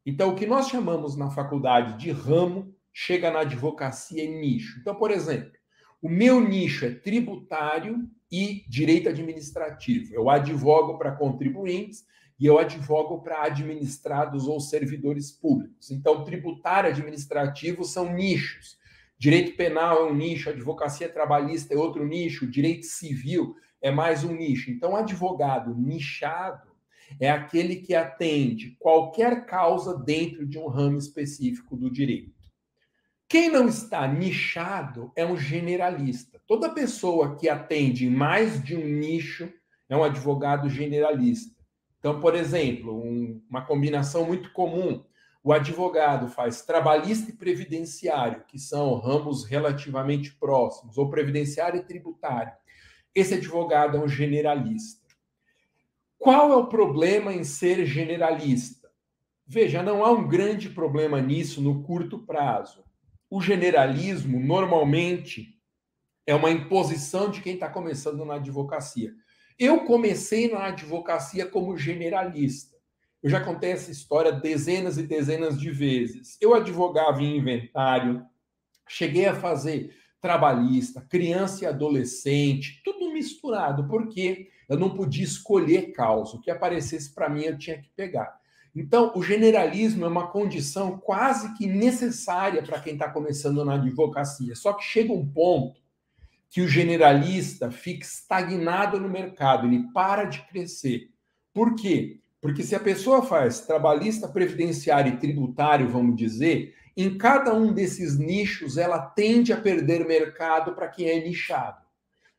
Então, 0.06 0.30
o 0.30 0.36
que 0.36 0.46
nós 0.46 0.68
chamamos 0.68 1.16
na 1.16 1.30
faculdade 1.30 1.98
de 1.98 2.12
ramo 2.12 2.76
chega 2.94 3.32
na 3.32 3.42
advocacia 3.42 4.24
em 4.24 4.40
nicho. 4.40 4.80
Então, 4.80 4.96
por 4.96 5.12
exemplo, 5.12 5.52
o 6.02 6.10
meu 6.10 6.40
nicho 6.42 6.86
é 6.86 6.92
tributário 6.92 8.10
e 8.32 8.64
direito 8.68 9.10
administrativo. 9.10 10.14
Eu 10.14 10.30
advogo 10.30 10.98
para 10.98 11.16
contribuintes 11.16 12.06
e 12.39 12.46
eu 12.46 12.58
advogo 12.58 13.22
para 13.22 13.43
administrados 13.43 14.48
ou 14.48 14.60
servidores 14.60 15.31
públicos. 15.31 15.91
Então, 15.91 16.24
tributário 16.24 16.89
administrativo 16.89 17.84
são 17.84 18.13
nichos. 18.13 18.77
Direito 19.17 19.58
penal 19.58 20.08
é 20.08 20.12
um 20.12 20.15
nicho, 20.15 20.50
advocacia 20.50 21.10
trabalhista 21.10 21.74
é 21.74 21.77
outro 21.77 22.08
nicho, 22.08 22.50
direito 22.50 22.86
civil 22.86 23.55
é 23.81 23.91
mais 23.91 24.24
um 24.24 24.34
nicho. 24.34 24.72
Então, 24.72 24.96
advogado 24.96 25.75
nichado 25.75 26.69
é 27.19 27.29
aquele 27.29 27.77
que 27.77 27.93
atende 27.93 28.77
qualquer 28.79 29.46
causa 29.46 29.98
dentro 29.98 30.46
de 30.46 30.58
um 30.58 30.67
ramo 30.67 30.98
específico 30.98 31.75
do 31.75 31.91
direito. 31.91 32.39
Quem 33.27 33.50
não 33.50 33.67
está 33.67 34.08
nichado 34.08 35.12
é 35.15 35.25
um 35.25 35.38
generalista. 35.38 36.41
Toda 36.48 36.74
pessoa 36.74 37.36
que 37.36 37.50
atende 37.50 38.10
mais 38.10 38.63
de 38.63 38.75
um 38.75 38.86
nicho 38.86 39.51
é 39.89 39.98
um 39.98 40.03
advogado 40.03 40.69
generalista. 40.69 41.59
Então, 42.00 42.20
por 42.20 42.36
exemplo, 42.36 42.96
um, 42.96 43.41
uma 43.50 43.65
combinação 43.65 44.25
muito 44.25 44.51
comum 44.51 45.03
o 45.44 45.53
advogado 45.53 46.27
faz 46.27 46.62
trabalhista 46.63 47.32
e 47.32 47.36
previdenciário, 47.36 48.44
que 48.46 48.60
são 48.60 48.96
ramos 48.96 49.46
relativamente 49.46 50.34
próximos, 50.36 50.98
ou 50.98 51.10
previdenciário 51.10 51.79
e 51.79 51.84
tributário. 51.84 52.51
Esse 53.15 53.36
advogado 53.36 53.98
é 53.98 54.00
um 54.00 54.08
generalista. 54.08 55.08
Qual 56.18 56.51
é 56.51 56.56
o 56.56 56.68
problema 56.68 57.34
em 57.34 57.46
ser 57.46 57.86
generalista? 57.86 58.89
Veja, 59.48 59.82
não 59.82 60.03
há 60.03 60.12
um 60.12 60.27
grande 60.27 60.70
problema 60.70 61.22
nisso 61.22 61.62
no 61.62 61.82
curto 61.84 62.20
prazo. 62.20 62.84
O 63.29 63.41
generalismo, 63.41 64.39
normalmente, 64.39 65.58
é 66.27 66.36
uma 66.36 66.51
imposição 66.51 67.32
de 67.32 67.41
quem 67.41 67.53
está 67.53 67.70
começando 67.70 68.25
na 68.25 68.36
advocacia. 68.36 69.13
Eu 69.60 69.82
comecei 69.82 70.50
na 70.50 70.68
advocacia 70.68 71.46
como 71.46 71.78
generalista. 71.78 72.78
Eu 73.22 73.30
já 73.30 73.44
contei 73.44 73.72
essa 73.72 73.92
história 73.92 74.32
dezenas 74.32 74.98
e 74.98 75.04
dezenas 75.04 75.60
de 75.60 75.70
vezes. 75.70 76.38
Eu 76.39 76.54
advogava 76.54 77.22
em 77.22 77.36
inventário, 77.36 78.25
cheguei 78.88 79.25
a 79.25 79.36
fazer 79.36 79.94
trabalhista, 80.22 81.01
criança 81.01 81.66
e 81.66 81.68
adolescente, 81.68 82.82
tudo 82.86 83.12
misturado, 83.12 83.86
porque 83.89 84.48
eu 84.70 84.80
não 84.80 84.96
podia 84.96 85.25
escolher 85.25 85.92
causa. 85.92 86.38
O 86.38 86.42
que 86.42 86.50
aparecesse 86.50 87.13
para 87.13 87.30
mim 87.30 87.44
eu 87.44 87.58
tinha 87.58 87.82
que 87.82 87.89
pegar. 87.89 88.39
Então, 88.74 89.12
o 89.13 89.22
generalismo 89.22 90.06
é 90.06 90.08
uma 90.08 90.28
condição 90.28 90.98
quase 90.98 91.54
que 91.58 91.68
necessária 91.68 92.63
para 92.63 92.80
quem 92.80 92.94
está 92.94 93.10
começando 93.10 93.66
na 93.66 93.74
advocacia. 93.74 94.56
Só 94.56 94.72
que 94.72 94.86
chega 94.86 95.12
um 95.12 95.28
ponto 95.28 95.82
que 96.50 96.62
o 96.62 96.68
generalista 96.68 97.70
fica 97.70 98.03
estagnado 98.03 99.00
no 99.00 99.08
mercado, 99.08 99.68
ele 99.68 99.88
para 99.94 100.25
de 100.25 100.41
crescer. 100.48 101.10
Por 101.53 101.75
quê? 101.75 102.20
Porque 102.41 102.63
se 102.63 102.75
a 102.75 102.79
pessoa 102.79 103.22
faz 103.22 103.62
trabalhista, 103.62 104.27
previdenciário 104.27 105.13
e 105.13 105.18
tributário, 105.18 105.89
vamos 105.89 106.15
dizer, 106.15 106.74
em 106.98 107.18
cada 107.18 107.53
um 107.53 107.72
desses 107.72 108.18
nichos 108.18 108.77
ela 108.77 109.00
tende 109.00 109.53
a 109.53 109.62
perder 109.62 110.08
mercado 110.08 110.74
para 110.74 110.88
quem 110.88 111.08
é 111.08 111.24
nichado. 111.24 111.77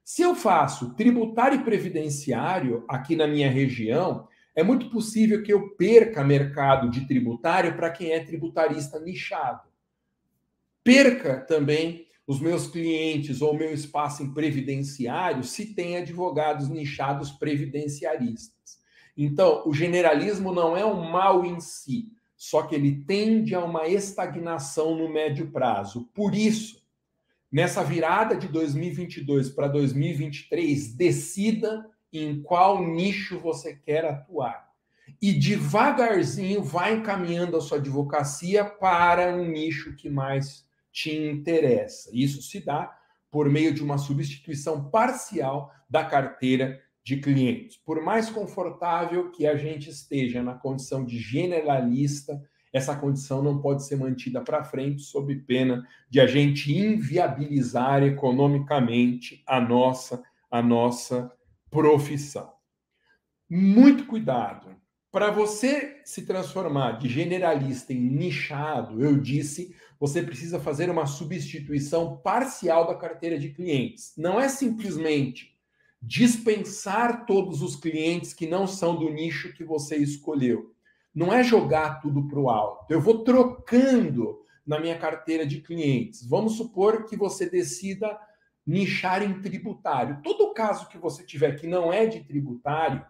Se 0.02 0.22
eu 0.22 0.34
faço 0.34 0.94
tributário 0.94 1.60
e 1.60 1.64
previdenciário 1.64 2.84
aqui 2.88 3.14
na 3.14 3.28
minha 3.28 3.50
região, 3.50 4.26
é 4.56 4.62
muito 4.62 4.90
possível 4.90 5.42
que 5.42 5.52
eu 5.52 5.70
perca 5.76 6.24
mercado 6.24 6.90
de 6.90 7.06
tributário 7.06 7.76
para 7.76 7.90
quem 7.90 8.10
é 8.10 8.20
tributarista 8.20 8.98
nichado. 8.98 9.68
Perca 10.82 11.40
também 11.40 12.09
os 12.30 12.38
meus 12.38 12.68
clientes 12.68 13.42
ou 13.42 13.58
meu 13.58 13.74
espaço 13.74 14.22
em 14.22 14.32
previdenciário 14.32 15.42
se 15.42 15.74
tem 15.74 15.96
advogados 15.96 16.68
nichados 16.68 17.32
previdenciaristas. 17.32 18.78
Então, 19.16 19.64
o 19.66 19.74
generalismo 19.74 20.52
não 20.52 20.76
é 20.76 20.84
um 20.84 21.10
mal 21.10 21.44
em 21.44 21.58
si, 21.58 22.12
só 22.36 22.62
que 22.62 22.76
ele 22.76 23.04
tende 23.04 23.52
a 23.52 23.64
uma 23.64 23.88
estagnação 23.88 24.94
no 24.94 25.12
médio 25.12 25.50
prazo. 25.50 26.08
Por 26.14 26.32
isso, 26.32 26.86
nessa 27.50 27.82
virada 27.82 28.36
de 28.36 28.46
2022 28.46 29.50
para 29.50 29.66
2023, 29.66 30.94
decida 30.94 31.84
em 32.12 32.40
qual 32.40 32.80
nicho 32.80 33.40
você 33.40 33.74
quer 33.74 34.04
atuar. 34.04 34.70
E 35.20 35.32
devagarzinho 35.32 36.62
vai 36.62 36.94
encaminhando 36.94 37.56
a 37.56 37.60
sua 37.60 37.78
advocacia 37.78 38.64
para 38.64 39.34
um 39.34 39.44
nicho 39.48 39.96
que 39.96 40.08
mais 40.08 40.69
te 40.92 41.14
interessa. 41.14 42.10
Isso 42.12 42.42
se 42.42 42.64
dá 42.64 42.96
por 43.30 43.48
meio 43.48 43.72
de 43.72 43.82
uma 43.82 43.98
substituição 43.98 44.90
parcial 44.90 45.72
da 45.88 46.04
carteira 46.04 46.80
de 47.04 47.16
clientes. 47.16 47.76
Por 47.76 48.02
mais 48.02 48.28
confortável 48.28 49.30
que 49.30 49.46
a 49.46 49.56
gente 49.56 49.88
esteja 49.88 50.42
na 50.42 50.54
condição 50.54 51.04
de 51.04 51.18
generalista, 51.18 52.40
essa 52.72 52.94
condição 52.94 53.42
não 53.42 53.60
pode 53.60 53.84
ser 53.84 53.96
mantida 53.96 54.40
para 54.40 54.64
frente 54.64 55.02
sob 55.02 55.34
pena 55.42 55.86
de 56.08 56.20
a 56.20 56.26
gente 56.26 56.72
inviabilizar 56.72 58.02
economicamente 58.02 59.42
a 59.46 59.60
nossa 59.60 60.22
a 60.50 60.60
nossa 60.60 61.30
profissão. 61.70 62.52
Muito 63.48 64.04
cuidado. 64.06 64.74
Para 65.12 65.30
você 65.30 66.00
se 66.04 66.24
transformar 66.24 66.98
de 66.98 67.08
generalista 67.08 67.92
em 67.92 68.00
nichado, 68.00 69.02
eu 69.02 69.18
disse, 69.18 69.74
você 70.00 70.22
precisa 70.22 70.58
fazer 70.58 70.88
uma 70.88 71.04
substituição 71.04 72.16
parcial 72.16 72.86
da 72.86 72.94
carteira 72.94 73.38
de 73.38 73.50
clientes. 73.50 74.14
Não 74.16 74.40
é 74.40 74.48
simplesmente 74.48 75.54
dispensar 76.00 77.26
todos 77.26 77.60
os 77.60 77.76
clientes 77.76 78.32
que 78.32 78.46
não 78.46 78.66
são 78.66 78.96
do 78.96 79.10
nicho 79.10 79.52
que 79.52 79.62
você 79.62 79.96
escolheu. 79.96 80.74
Não 81.14 81.30
é 81.30 81.44
jogar 81.44 82.00
tudo 82.00 82.26
para 82.26 82.40
o 82.40 82.48
alto. 82.48 82.90
Eu 82.90 83.00
vou 83.00 83.22
trocando 83.22 84.40
na 84.66 84.80
minha 84.80 84.98
carteira 84.98 85.44
de 85.44 85.60
clientes. 85.60 86.26
Vamos 86.26 86.56
supor 86.56 87.04
que 87.04 87.16
você 87.16 87.50
decida 87.50 88.18
nichar 88.66 89.22
em 89.22 89.42
tributário. 89.42 90.20
Todo 90.22 90.54
caso 90.54 90.88
que 90.88 90.96
você 90.96 91.24
tiver 91.24 91.60
que 91.60 91.66
não 91.66 91.92
é 91.92 92.06
de 92.06 92.20
tributário, 92.20 93.04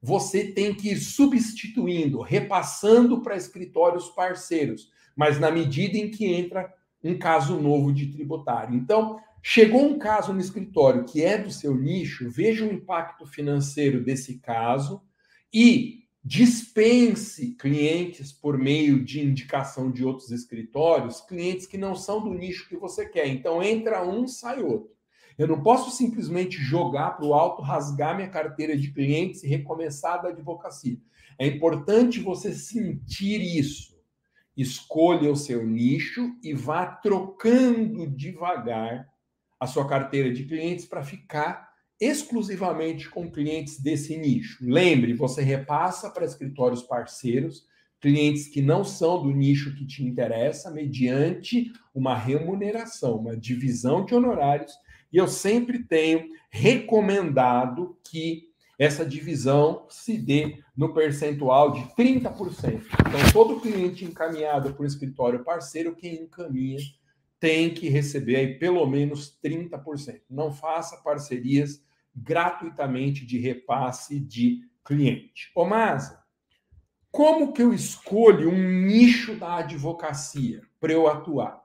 você 0.00 0.52
tem 0.52 0.74
que 0.74 0.92
ir 0.92 0.96
substituindo, 0.96 2.22
repassando 2.22 3.20
para 3.20 3.36
escritórios 3.36 4.08
parceiros, 4.08 4.90
mas 5.16 5.38
na 5.38 5.50
medida 5.50 5.96
em 5.96 6.10
que 6.10 6.26
entra 6.26 6.72
um 7.02 7.18
caso 7.18 7.58
novo 7.60 7.92
de 7.92 8.06
tributário. 8.06 8.74
Então, 8.74 9.18
chegou 9.42 9.84
um 9.84 9.98
caso 9.98 10.32
no 10.32 10.40
escritório 10.40 11.04
que 11.04 11.24
é 11.24 11.38
do 11.38 11.50
seu 11.50 11.74
nicho, 11.74 12.30
veja 12.30 12.64
o 12.64 12.72
impacto 12.72 13.26
financeiro 13.26 14.02
desse 14.02 14.38
caso 14.38 15.02
e 15.52 16.00
dispense 16.22 17.54
clientes 17.54 18.30
por 18.30 18.58
meio 18.58 19.02
de 19.02 19.20
indicação 19.22 19.90
de 19.90 20.04
outros 20.04 20.30
escritórios, 20.30 21.22
clientes 21.22 21.66
que 21.66 21.78
não 21.78 21.94
são 21.94 22.22
do 22.22 22.34
nicho 22.34 22.68
que 22.68 22.76
você 22.76 23.08
quer. 23.08 23.26
Então, 23.28 23.62
entra 23.62 24.06
um, 24.06 24.28
sai 24.28 24.62
outro. 24.62 24.90
Eu 25.38 25.48
não 25.48 25.62
posso 25.62 25.90
simplesmente 25.90 26.58
jogar 26.58 27.12
para 27.12 27.24
o 27.24 27.32
alto, 27.32 27.62
rasgar 27.62 28.14
minha 28.14 28.28
carteira 28.28 28.76
de 28.76 28.92
clientes 28.92 29.42
e 29.42 29.48
recomeçar 29.48 30.20
da 30.20 30.28
advocacia. 30.28 30.98
É 31.38 31.46
importante 31.46 32.20
você 32.20 32.52
sentir 32.52 33.40
isso. 33.40 33.98
Escolha 34.56 35.30
o 35.30 35.36
seu 35.36 35.66
nicho 35.66 36.34
e 36.42 36.52
vá 36.52 36.86
trocando 36.86 38.06
devagar 38.08 39.08
a 39.58 39.66
sua 39.66 39.86
carteira 39.88 40.32
de 40.32 40.44
clientes 40.44 40.84
para 40.84 41.02
ficar 41.02 41.70
exclusivamente 42.00 43.08
com 43.08 43.30
clientes 43.30 43.80
desse 43.80 44.16
nicho. 44.16 44.58
Lembre, 44.62 45.12
você 45.12 45.42
repassa 45.42 46.10
para 46.10 46.24
escritórios 46.24 46.82
parceiros 46.82 47.68
clientes 48.00 48.48
que 48.48 48.62
não 48.62 48.82
são 48.82 49.22
do 49.22 49.30
nicho 49.30 49.74
que 49.76 49.86
te 49.86 50.02
interessa, 50.02 50.70
mediante 50.70 51.70
uma 51.94 52.16
remuneração, 52.16 53.18
uma 53.18 53.36
divisão 53.36 54.06
de 54.06 54.14
honorários 54.14 54.72
e 55.12 55.16
eu 55.16 55.26
sempre 55.26 55.82
tenho 55.84 56.28
recomendado 56.50 57.98
que 58.08 58.49
essa 58.80 59.04
divisão 59.04 59.84
se 59.90 60.16
dê 60.16 60.64
no 60.74 60.94
percentual 60.94 61.70
de 61.70 61.80
30%. 61.94 62.82
Então, 62.82 63.30
todo 63.30 63.60
cliente 63.60 64.06
encaminhado 64.06 64.72
por 64.72 64.86
escritório 64.86 65.44
parceiro, 65.44 65.94
quem 65.94 66.22
encaminha 66.22 66.78
tem 67.38 67.74
que 67.74 67.90
receber 67.90 68.36
aí 68.36 68.58
pelo 68.58 68.86
menos 68.86 69.38
30%. 69.44 70.22
Não 70.30 70.50
faça 70.50 70.96
parcerias 71.02 71.84
gratuitamente 72.16 73.26
de 73.26 73.38
repasse 73.38 74.18
de 74.18 74.62
cliente. 74.82 75.52
Ô, 75.54 75.66
Masa, 75.66 76.18
como 77.10 77.52
que 77.52 77.60
eu 77.60 77.74
escolho 77.74 78.48
um 78.48 78.86
nicho 78.86 79.36
da 79.36 79.56
advocacia 79.56 80.62
para 80.80 80.90
eu 80.90 81.06
atuar? 81.06 81.60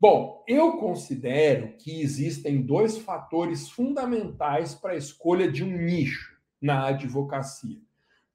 Bom, 0.00 0.44
eu 0.46 0.76
considero 0.76 1.76
que 1.76 2.00
existem 2.00 2.62
dois 2.62 2.98
fatores 2.98 3.68
fundamentais 3.68 4.72
para 4.72 4.92
a 4.92 4.96
escolha 4.96 5.50
de 5.50 5.64
um 5.64 5.76
nicho 5.76 6.38
na 6.62 6.86
advocacia. 6.86 7.80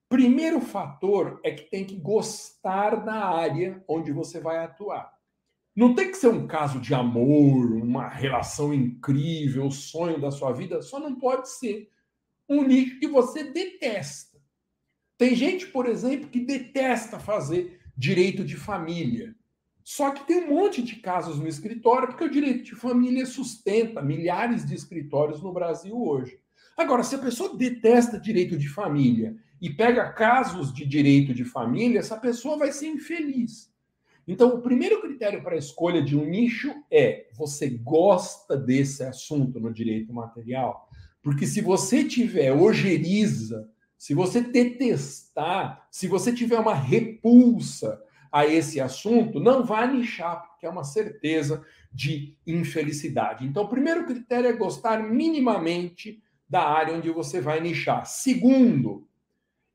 Primeiro 0.10 0.60
fator 0.60 1.39
é 1.41 1.52
que 1.52 1.63
tem 1.63 1.86
que 1.86 1.95
gostar 1.95 2.97
da 2.97 3.13
área 3.13 3.82
onde 3.88 4.12
você 4.12 4.41
vai 4.41 4.58
atuar. 4.58 5.13
Não 5.73 5.95
tem 5.95 6.12
que 6.12 6.17
ser 6.17 6.28
um 6.28 6.45
caso 6.45 6.82
de 6.82 6.93
amor, 6.93 7.71
uma 7.71 8.10
relação 8.10 8.73
incrível, 8.73 9.67
o 9.67 9.71
sonho 9.71 10.19
da 10.19 10.32
sua 10.32 10.52
vida, 10.52 10.82
só 10.82 10.99
não 10.99 11.15
pode 11.15 11.49
ser 11.49 11.89
um 12.47 12.62
nicho 12.62 12.99
que 12.99 13.08
você 13.08 13.45
detesta. 13.45 14.38
Tem 15.17 15.34
gente, 15.34 15.67
por 15.67 15.86
exemplo, 15.86 16.28
que 16.28 16.41
detesta 16.41 17.17
fazer 17.19 17.80
direito 17.95 18.43
de 18.43 18.58
família 18.58 19.34
só 19.83 20.11
que 20.11 20.25
tem 20.25 20.45
um 20.45 20.49
monte 20.49 20.81
de 20.81 20.95
casos 20.95 21.39
no 21.39 21.47
escritório, 21.47 22.07
porque 22.07 22.23
o 22.23 22.31
direito 22.31 22.63
de 22.63 22.75
família 22.75 23.25
sustenta 23.25 24.01
milhares 24.01 24.65
de 24.65 24.73
escritórios 24.73 25.41
no 25.41 25.51
Brasil 25.51 26.01
hoje. 26.01 26.39
Agora, 26.77 27.03
se 27.03 27.15
a 27.15 27.19
pessoa 27.19 27.55
detesta 27.55 28.19
direito 28.19 28.57
de 28.57 28.67
família 28.67 29.35
e 29.61 29.69
pega 29.69 30.11
casos 30.11 30.73
de 30.73 30.85
direito 30.85 31.33
de 31.33 31.43
família, 31.43 31.99
essa 31.99 32.17
pessoa 32.17 32.57
vai 32.57 32.71
ser 32.71 32.87
infeliz. 32.87 33.71
Então, 34.27 34.55
o 34.55 34.61
primeiro 34.61 35.01
critério 35.01 35.43
para 35.43 35.55
a 35.55 35.59
escolha 35.59 36.01
de 36.01 36.15
um 36.17 36.25
nicho 36.25 36.73
é: 36.89 37.27
você 37.33 37.69
gosta 37.69 38.55
desse 38.55 39.03
assunto 39.03 39.59
no 39.59 39.71
direito 39.71 40.13
material? 40.13 40.89
Porque 41.21 41.45
se 41.45 41.61
você 41.61 42.03
tiver 42.03 42.51
ojeriza, 42.53 43.69
se 43.97 44.13
você 44.13 44.41
detestar, 44.41 45.87
se 45.91 46.07
você 46.07 46.33
tiver 46.33 46.59
uma 46.59 46.73
repulsa 46.73 48.01
a 48.33 48.47
esse 48.47 48.81
assunto, 48.81 49.39
não 49.39 49.63
vai 49.63 49.87
nichar, 49.93 50.47
porque 50.47 50.65
é 50.65 50.69
uma 50.69 50.83
certeza 50.83 51.63
de 51.93 52.35
infelicidade. 52.47 53.45
Então, 53.45 53.65
o 53.65 53.69
primeiro 53.69 54.07
critério 54.07 54.49
é 54.49 54.53
gostar 54.53 55.03
minimamente 55.03 56.19
da 56.49 56.67
área 56.67 56.95
onde 56.95 57.11
você 57.11 57.39
vai 57.39 57.61
nichar. 57.61 58.07
Segundo, 58.07 59.07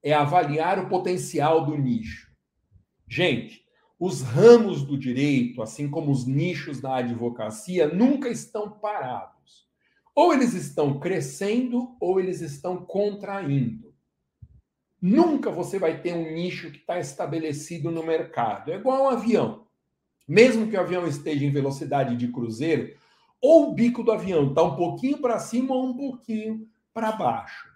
é 0.03 0.13
avaliar 0.13 0.81
o 0.81 0.89
potencial 0.89 1.65
do 1.65 1.79
nicho. 1.79 2.29
Gente, 3.07 3.65
os 3.97 4.23
ramos 4.23 4.83
do 4.83 4.99
direito, 4.99 5.63
assim 5.63 5.89
como 5.89 6.11
os 6.11 6.27
nichos 6.27 6.81
da 6.81 6.97
advocacia, 6.97 7.87
nunca 7.87 8.29
estão 8.29 8.73
parados. 8.73 9.69
Ou 10.17 10.35
eles 10.35 10.53
estão 10.53 10.99
crescendo 10.99 11.97
ou 12.01 12.19
eles 12.19 12.41
estão 12.41 12.85
contraindo. 12.85 13.88
Nunca 15.01 15.51
você 15.51 15.79
vai 15.79 16.01
ter 16.01 16.13
um 16.13 16.33
nicho 16.33 16.71
que 16.71 16.79
está 16.79 16.99
estabelecido 16.99 17.91
no 17.91 18.03
mercado. 18.03 18.73
É 18.73 18.77
igual 18.77 19.05
um 19.05 19.09
avião. 19.09 19.67
mesmo 20.27 20.69
que 20.69 20.77
o 20.77 20.81
avião 20.81 21.07
esteja 21.07 21.45
em 21.47 21.51
velocidade 21.51 22.15
de 22.15 22.29
cruzeiro, 22.29 22.95
ou 23.41 23.71
o 23.71 23.75
bico 23.75 24.03
do 24.03 24.13
avião 24.13 24.49
está 24.49 24.63
um 24.63 24.77
pouquinho 24.77 25.19
para 25.19 25.39
cima 25.39 25.75
ou 25.75 25.87
um 25.87 25.97
pouquinho 25.97 26.69
para 26.93 27.13
baixo. 27.13 27.69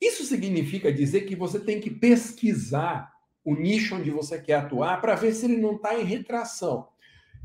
Isso 0.00 0.24
significa 0.24 0.92
dizer 0.92 1.22
que 1.22 1.36
você 1.36 1.58
tem 1.58 1.80
que 1.80 1.90
pesquisar 1.90 3.12
o 3.44 3.54
nicho 3.54 3.96
onde 3.96 4.10
você 4.10 4.40
quer 4.40 4.54
atuar 4.54 5.00
para 5.00 5.16
ver 5.16 5.34
se 5.34 5.46
ele 5.46 5.56
não 5.56 5.74
está 5.74 5.98
em 5.98 6.04
retração. 6.04 6.88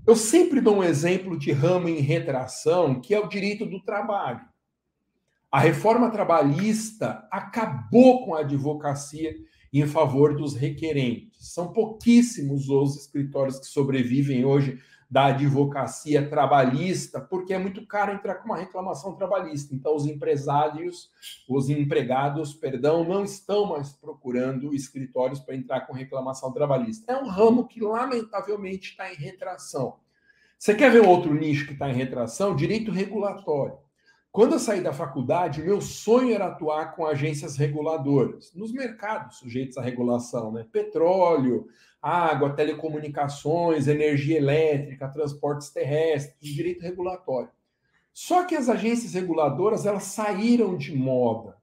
Eu 0.06 0.16
sempre 0.16 0.62
dou 0.62 0.78
um 0.78 0.84
exemplo 0.84 1.38
de 1.38 1.52
ramo 1.52 1.90
em 1.90 2.00
retração, 2.00 3.02
que 3.02 3.14
é 3.14 3.20
o 3.20 3.28
direito 3.28 3.66
do 3.66 3.82
trabalho. 3.82 4.42
A 5.54 5.60
reforma 5.60 6.10
trabalhista 6.10 7.28
acabou 7.30 8.26
com 8.26 8.34
a 8.34 8.40
advocacia 8.40 9.36
em 9.72 9.86
favor 9.86 10.36
dos 10.36 10.56
requerentes. 10.56 11.54
São 11.54 11.72
pouquíssimos 11.72 12.70
os 12.70 12.96
escritórios 12.98 13.60
que 13.60 13.68
sobrevivem 13.68 14.44
hoje 14.44 14.80
da 15.08 15.26
advocacia 15.26 16.28
trabalhista, 16.28 17.22
porque 17.22 17.54
é 17.54 17.60
muito 17.60 17.86
caro 17.86 18.14
entrar 18.14 18.38
com 18.38 18.46
uma 18.46 18.58
reclamação 18.58 19.14
trabalhista. 19.14 19.76
Então, 19.76 19.96
os 19.96 20.08
empresários, 20.08 21.12
os 21.48 21.70
empregados, 21.70 22.56
perdão, 22.56 23.08
não 23.08 23.24
estão 23.24 23.68
mais 23.68 23.94
procurando 23.94 24.74
escritórios 24.74 25.40
para 25.40 25.56
entrar 25.56 25.82
com 25.82 25.94
reclamação 25.94 26.52
trabalhista. 26.52 27.14
É 27.14 27.16
um 27.16 27.28
ramo 27.28 27.68
que, 27.68 27.80
lamentavelmente, 27.80 28.90
está 28.90 29.14
em 29.14 29.18
retração. 29.18 29.98
Você 30.58 30.74
quer 30.74 30.92
ver 30.92 31.06
outro 31.06 31.32
nicho 31.32 31.68
que 31.68 31.74
está 31.74 31.92
em 31.92 31.94
retração? 31.94 32.56
Direito 32.56 32.90
regulatório. 32.90 33.83
Quando 34.34 34.54
eu 34.54 34.60
saí 34.60 34.82
da 34.82 34.92
faculdade, 34.92 35.62
meu 35.62 35.80
sonho 35.80 36.34
era 36.34 36.48
atuar 36.48 36.96
com 36.96 37.06
agências 37.06 37.56
reguladoras, 37.56 38.52
nos 38.56 38.74
mercados 38.74 39.38
sujeitos 39.38 39.78
à 39.78 39.82
regulação, 39.84 40.52
né? 40.52 40.66
Petróleo, 40.72 41.68
água, 42.02 42.52
telecomunicações, 42.52 43.88
energia 43.88 44.40
elétrica, 44.40 45.08
transportes 45.08 45.70
terrestres, 45.70 46.52
direito 46.52 46.82
regulatório. 46.82 47.52
Só 48.12 48.44
que 48.44 48.56
as 48.56 48.70
agências 48.70 49.14
reguladoras, 49.14 49.86
elas 49.86 50.06
saíram 50.06 50.76
de 50.76 50.98
moda, 50.98 51.56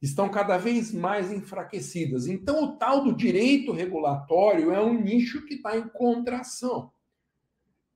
estão 0.00 0.26
cada 0.30 0.56
vez 0.56 0.94
mais 0.94 1.30
enfraquecidas. 1.30 2.26
Então, 2.26 2.64
o 2.64 2.76
tal 2.78 3.04
do 3.04 3.14
direito 3.14 3.70
regulatório 3.70 4.72
é 4.72 4.80
um 4.80 4.98
nicho 4.98 5.44
que 5.44 5.56
está 5.56 5.76
em 5.76 5.86
contração. 5.88 6.90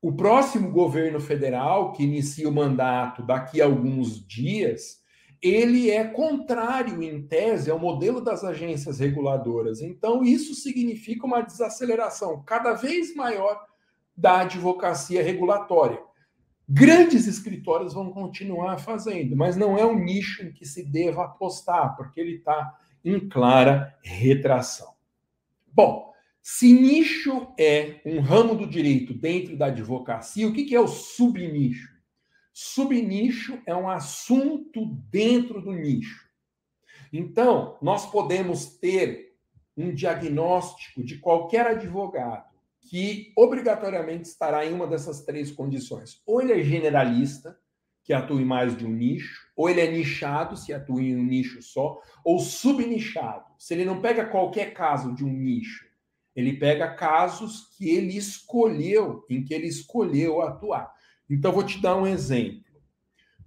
O 0.00 0.12
próximo 0.12 0.70
governo 0.70 1.18
federal, 1.18 1.92
que 1.92 2.04
inicia 2.04 2.48
o 2.48 2.52
mandato 2.52 3.22
daqui 3.22 3.60
a 3.60 3.64
alguns 3.64 4.24
dias, 4.24 5.02
ele 5.42 5.90
é 5.90 6.04
contrário, 6.04 7.02
em 7.02 7.22
tese, 7.22 7.70
ao 7.70 7.78
modelo 7.78 8.20
das 8.20 8.44
agências 8.44 8.98
reguladoras. 9.00 9.80
Então, 9.80 10.24
isso 10.24 10.54
significa 10.54 11.26
uma 11.26 11.40
desaceleração 11.40 12.42
cada 12.44 12.74
vez 12.74 13.14
maior 13.14 13.64
da 14.16 14.40
advocacia 14.40 15.22
regulatória. 15.22 16.00
Grandes 16.68 17.26
escritórios 17.26 17.94
vão 17.94 18.10
continuar 18.10 18.78
fazendo, 18.78 19.34
mas 19.34 19.56
não 19.56 19.78
é 19.78 19.86
um 19.86 19.98
nicho 19.98 20.44
em 20.44 20.52
que 20.52 20.66
se 20.66 20.84
deva 20.84 21.24
apostar, 21.24 21.96
porque 21.96 22.20
ele 22.20 22.36
está 22.36 22.74
em 23.04 23.28
clara 23.28 23.96
retração. 24.02 24.92
Bom, 25.72 26.07
se 26.50 26.72
nicho 26.72 27.52
é 27.58 28.00
um 28.06 28.20
ramo 28.20 28.54
do 28.54 28.66
direito 28.66 29.12
dentro 29.12 29.54
da 29.54 29.66
advocacia, 29.66 30.48
o 30.48 30.52
que 30.54 30.74
é 30.74 30.80
o 30.80 30.88
subnicho? 30.88 31.90
Subnicho 32.54 33.60
é 33.66 33.76
um 33.76 33.86
assunto 33.86 34.86
dentro 35.10 35.60
do 35.60 35.72
nicho. 35.72 36.26
Então, 37.12 37.76
nós 37.82 38.10
podemos 38.10 38.78
ter 38.78 39.34
um 39.76 39.94
diagnóstico 39.94 41.04
de 41.04 41.18
qualquer 41.18 41.66
advogado 41.66 42.48
que 42.80 43.30
obrigatoriamente 43.36 44.26
estará 44.26 44.64
em 44.64 44.72
uma 44.72 44.86
dessas 44.86 45.26
três 45.26 45.52
condições. 45.52 46.22
Ou 46.24 46.40
ele 46.40 46.54
é 46.54 46.62
generalista, 46.62 47.58
que 48.02 48.14
atua 48.14 48.40
em 48.40 48.46
mais 48.46 48.74
de 48.74 48.86
um 48.86 48.90
nicho, 48.90 49.46
ou 49.54 49.68
ele 49.68 49.82
é 49.82 49.90
nichado, 49.90 50.56
se 50.56 50.72
atua 50.72 51.02
em 51.02 51.14
um 51.14 51.24
nicho 51.24 51.60
só, 51.60 52.00
ou 52.24 52.38
subnichado, 52.38 53.44
se 53.58 53.74
ele 53.74 53.84
não 53.84 54.00
pega 54.00 54.24
qualquer 54.24 54.72
caso 54.72 55.14
de 55.14 55.22
um 55.22 55.30
nicho 55.30 55.87
ele 56.38 56.52
pega 56.52 56.94
casos 56.94 57.68
que 57.76 57.90
ele 57.90 58.16
escolheu, 58.16 59.26
em 59.28 59.42
que 59.42 59.52
ele 59.52 59.66
escolheu 59.66 60.40
atuar. 60.40 60.88
Então, 61.28 61.50
vou 61.50 61.64
te 61.64 61.82
dar 61.82 61.96
um 61.96 62.06
exemplo. 62.06 62.62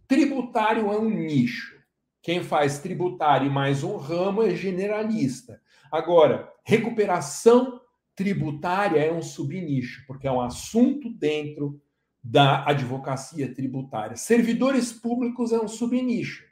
Tributário 0.06 0.92
é 0.92 1.00
um 1.00 1.10
nicho. 1.10 1.80
Quem 2.22 2.44
faz 2.44 2.80
tributário 2.80 3.50
mais 3.50 3.82
um 3.82 3.96
ramo 3.96 4.44
é 4.44 4.54
generalista. 4.54 5.62
Agora, 5.90 6.52
recuperação 6.66 7.80
tributária 8.14 9.00
é 9.00 9.10
um 9.10 9.22
subnicho, 9.22 10.04
porque 10.06 10.28
é 10.28 10.32
um 10.32 10.42
assunto 10.42 11.10
dentro 11.10 11.82
da 12.22 12.66
advocacia 12.70 13.54
tributária. 13.54 14.18
Servidores 14.18 14.92
públicos 14.92 15.54
é 15.54 15.60
um 15.62 15.68
subnicho, 15.70 16.44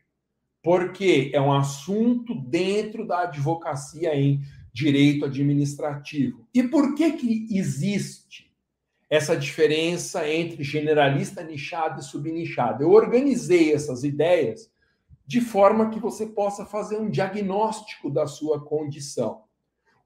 porque 0.63 1.32
é 1.34 1.41
um 1.41 1.52
assunto 1.52 2.34
dentro 2.34 3.06
da 3.06 3.23
advocacia 3.23 4.15
em 4.15 4.41
direito 4.80 5.26
administrativo. 5.26 6.48
E 6.54 6.63
por 6.63 6.96
que 6.96 7.12
que 7.12 7.48
existe 7.52 8.50
essa 9.10 9.36
diferença 9.36 10.28
entre 10.30 10.63
generalista 10.63 11.44
nichado 11.44 12.00
e 12.00 12.04
subnichado? 12.04 12.84
Eu 12.84 12.92
organizei 12.92 13.74
essas 13.74 14.04
ideias 14.04 14.72
de 15.26 15.42
forma 15.42 15.89
que 15.89 16.00
você 16.00 16.26
possa 16.26 16.65
fazer 16.65 16.98
um 16.98 17.10
diagnóstico 17.10 18.10
da 18.10 18.26
sua 18.26 18.63
condição. 18.63 19.44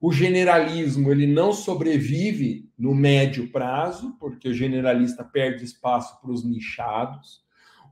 O 0.00 0.12
generalismo 0.12 1.10
ele 1.10 1.26
não 1.26 1.52
sobrevive 1.52 2.68
no 2.76 2.94
médio 2.94 3.50
prazo, 3.50 4.16
porque 4.18 4.48
o 4.48 4.54
generalista 4.54 5.22
perde 5.24 5.64
espaço 5.64 6.20
para 6.20 6.32
os 6.32 6.44
nichados. 6.44 7.43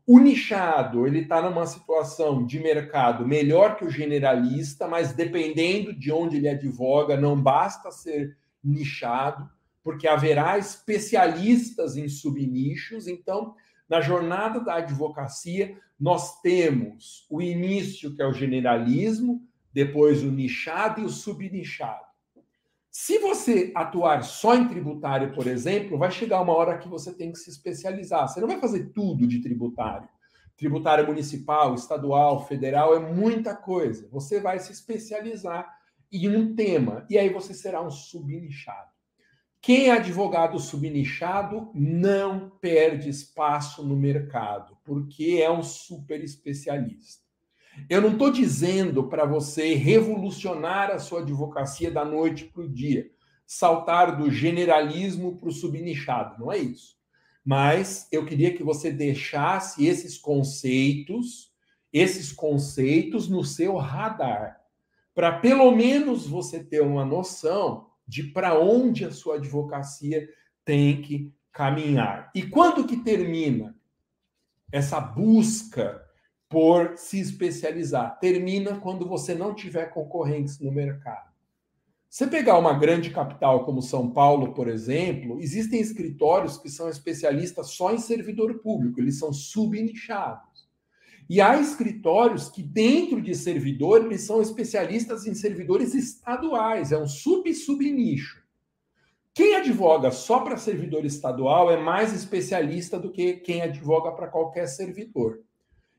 O 0.06 0.18
nichado, 0.18 1.06
ele 1.06 1.20
está 1.20 1.40
numa 1.40 1.64
situação 1.64 2.44
de 2.44 2.58
mercado 2.58 3.26
melhor 3.26 3.76
que 3.76 3.84
o 3.84 3.90
generalista, 3.90 4.88
mas 4.88 5.12
dependendo 5.12 5.92
de 5.92 6.10
onde 6.10 6.38
ele 6.38 6.48
advoga, 6.48 7.16
não 7.16 7.40
basta 7.40 7.90
ser 7.92 8.36
nichado, 8.62 9.48
porque 9.82 10.08
haverá 10.08 10.58
especialistas 10.58 11.96
em 11.96 12.08
subnichos. 12.08 13.06
Então, 13.06 13.54
na 13.88 14.00
jornada 14.00 14.58
da 14.60 14.76
advocacia, 14.76 15.76
nós 15.98 16.40
temos 16.40 17.26
o 17.30 17.40
início, 17.40 18.14
que 18.14 18.22
é 18.22 18.26
o 18.26 18.32
generalismo, 18.32 19.40
depois 19.72 20.22
o 20.22 20.30
nichado 20.30 21.00
e 21.00 21.04
o 21.04 21.08
subnichado. 21.08 22.11
Se 22.94 23.18
você 23.20 23.72
atuar 23.74 24.22
só 24.22 24.54
em 24.54 24.68
tributário, 24.68 25.32
por 25.32 25.46
exemplo, 25.46 25.96
vai 25.96 26.10
chegar 26.10 26.42
uma 26.42 26.54
hora 26.54 26.76
que 26.76 26.86
você 26.86 27.10
tem 27.10 27.32
que 27.32 27.38
se 27.38 27.48
especializar. 27.48 28.28
Você 28.28 28.38
não 28.38 28.46
vai 28.46 28.60
fazer 28.60 28.90
tudo 28.90 29.26
de 29.26 29.40
tributário. 29.40 30.06
Tributário 30.58 31.06
municipal, 31.06 31.74
estadual, 31.74 32.46
federal 32.46 32.94
é 32.94 32.98
muita 32.98 33.56
coisa. 33.56 34.06
Você 34.12 34.40
vai 34.40 34.58
se 34.58 34.72
especializar 34.72 35.74
em 36.12 36.28
um 36.28 36.54
tema 36.54 37.06
e 37.08 37.16
aí 37.16 37.30
você 37.30 37.54
será 37.54 37.80
um 37.80 37.90
subnichado. 37.90 38.92
Quem 39.62 39.88
é 39.88 39.92
advogado 39.92 40.58
subnichado 40.58 41.70
não 41.74 42.50
perde 42.60 43.08
espaço 43.08 43.82
no 43.82 43.96
mercado, 43.96 44.76
porque 44.84 45.40
é 45.42 45.50
um 45.50 45.62
super 45.62 46.22
especialista. 46.22 47.31
Eu 47.88 48.00
não 48.00 48.12
estou 48.12 48.30
dizendo 48.30 49.08
para 49.08 49.24
você 49.24 49.74
revolucionar 49.74 50.90
a 50.90 50.98
sua 50.98 51.20
advocacia 51.20 51.90
da 51.90 52.04
noite 52.04 52.44
para 52.44 52.62
o 52.62 52.68
dia, 52.68 53.10
saltar 53.46 54.16
do 54.16 54.30
generalismo 54.30 55.38
para 55.38 55.48
o 55.48 55.52
subnichado, 55.52 56.38
não 56.38 56.52
é 56.52 56.58
isso. 56.58 56.96
Mas 57.44 58.06
eu 58.12 58.24
queria 58.24 58.54
que 58.54 58.62
você 58.62 58.90
deixasse 58.90 59.86
esses 59.86 60.16
conceitos, 60.16 61.52
esses 61.92 62.30
conceitos 62.30 63.28
no 63.28 63.44
seu 63.44 63.76
radar, 63.76 64.60
para 65.14 65.40
pelo 65.40 65.70
menos 65.72 66.26
você 66.26 66.62
ter 66.62 66.82
uma 66.82 67.04
noção 67.04 67.88
de 68.06 68.22
para 68.22 68.58
onde 68.58 69.04
a 69.04 69.10
sua 69.10 69.36
advocacia 69.36 70.28
tem 70.64 71.02
que 71.02 71.32
caminhar. 71.52 72.30
E 72.34 72.42
quando 72.42 72.86
que 72.86 72.96
termina 72.96 73.76
essa 74.70 75.00
busca 75.00 76.02
por 76.52 76.98
se 76.98 77.18
especializar. 77.18 78.18
Termina 78.20 78.78
quando 78.78 79.08
você 79.08 79.34
não 79.34 79.54
tiver 79.54 79.86
concorrentes 79.86 80.60
no 80.60 80.70
mercado. 80.70 81.32
Você 82.10 82.26
pegar 82.26 82.58
uma 82.58 82.74
grande 82.74 83.08
capital 83.08 83.64
como 83.64 83.80
São 83.80 84.10
Paulo, 84.10 84.52
por 84.52 84.68
exemplo, 84.68 85.40
existem 85.40 85.80
escritórios 85.80 86.58
que 86.58 86.68
são 86.68 86.90
especialistas 86.90 87.70
só 87.70 87.90
em 87.90 87.96
servidor 87.96 88.58
público, 88.58 89.00
eles 89.00 89.18
são 89.18 89.32
subnichados. 89.32 90.68
E 91.26 91.40
há 91.40 91.58
escritórios 91.58 92.50
que, 92.50 92.62
dentro 92.62 93.22
de 93.22 93.34
servidor, 93.34 94.04
eles 94.04 94.20
são 94.20 94.42
especialistas 94.42 95.26
em 95.26 95.32
servidores 95.32 95.94
estaduais, 95.94 96.92
é 96.92 96.98
um 96.98 97.08
sub-subnicho. 97.08 98.42
Quem 99.32 99.56
advoga 99.56 100.10
só 100.10 100.40
para 100.40 100.58
servidor 100.58 101.06
estadual 101.06 101.70
é 101.70 101.78
mais 101.78 102.12
especialista 102.12 102.98
do 102.98 103.10
que 103.10 103.38
quem 103.38 103.62
advoga 103.62 104.12
para 104.12 104.28
qualquer 104.28 104.66
servidor. 104.66 105.40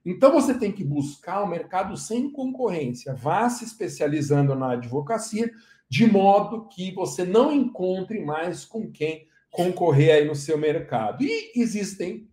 Então 0.06 0.32
você 0.32 0.54
tem 0.54 0.72
que 0.72 0.84
buscar 0.84 1.42
o 1.42 1.46
um 1.46 1.50
mercado 1.50 1.96
sem 1.96 2.30
concorrência. 2.30 3.14
Vá 3.14 3.50
se 3.50 3.64
especializando 3.64 4.56
na 4.56 4.74
advocacia, 4.74 5.52
de 5.90 6.06
modo 6.06 6.68
que 6.68 6.94
você 6.94 7.24
não 7.24 7.52
encontre 7.52 8.24
mais 8.24 8.66
com 8.66 8.92
quem 8.92 9.28
concorrer 9.50 10.16
aí 10.16 10.26
no 10.26 10.36
seu 10.36 10.58
mercado. 10.58 11.24
E 11.24 11.52
existem 11.56 12.28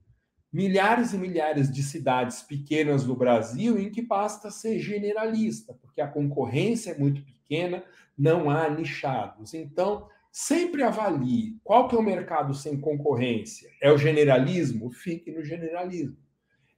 milhares 0.53 1.13
e 1.13 1.19
milhares 1.19 1.71
de 1.71 1.83
cidades 1.83 2.43
pequenas 2.43 3.07
no 3.07 3.15
Brasil 3.15 3.79
em 3.79 3.91
que 3.91 4.03
basta 4.03 4.51
ser 4.51 4.81
generalista, 4.81 5.75
porque 5.81 6.01
a 6.01 6.09
concorrência 6.09 6.91
é 6.91 6.99
muito 6.99 7.23
pequena, 7.23 7.85
não 8.19 8.51
há 8.51 8.69
nichados. 8.69 9.55
Então, 9.55 10.09
sempre 10.33 10.83
avalie 10.83 11.57
qual 11.63 11.87
que 11.87 11.95
é 11.95 11.99
o 11.99 12.03
mercado 12.03 12.55
sem 12.55 12.81
concorrência. 12.81 13.71
É 13.81 13.93
o 13.93 13.99
generalismo? 13.99 14.91
Fique 14.91 15.31
no 15.31 15.45
generalismo. 15.45 16.17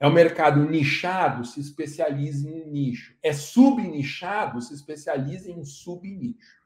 É 0.02 0.06
o 0.08 0.12
mercado 0.12 0.68
nichado? 0.68 1.44
Se 1.44 1.60
especialize 1.60 2.48
em 2.48 2.64
um 2.64 2.66
nicho. 2.66 3.14
É 3.22 3.32
subnichado? 3.32 4.60
Se 4.60 4.74
especialize 4.74 5.48
em 5.48 5.54
um 5.54 5.64
subnicho. 5.64 6.60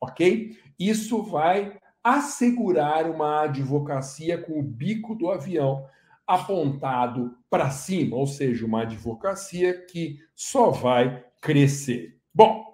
Ok? 0.00 0.56
Isso 0.78 1.20
vai 1.20 1.80
assegurar 2.04 3.10
uma 3.10 3.42
advocacia 3.42 4.38
com 4.38 4.60
o 4.60 4.62
bico 4.62 5.16
do 5.16 5.28
avião 5.28 5.84
apontado 6.24 7.36
para 7.50 7.70
cima, 7.70 8.14
ou 8.14 8.26
seja, 8.26 8.64
uma 8.64 8.82
advocacia 8.82 9.84
que 9.86 10.20
só 10.36 10.70
vai 10.70 11.24
crescer. 11.40 12.20
Bom, 12.32 12.64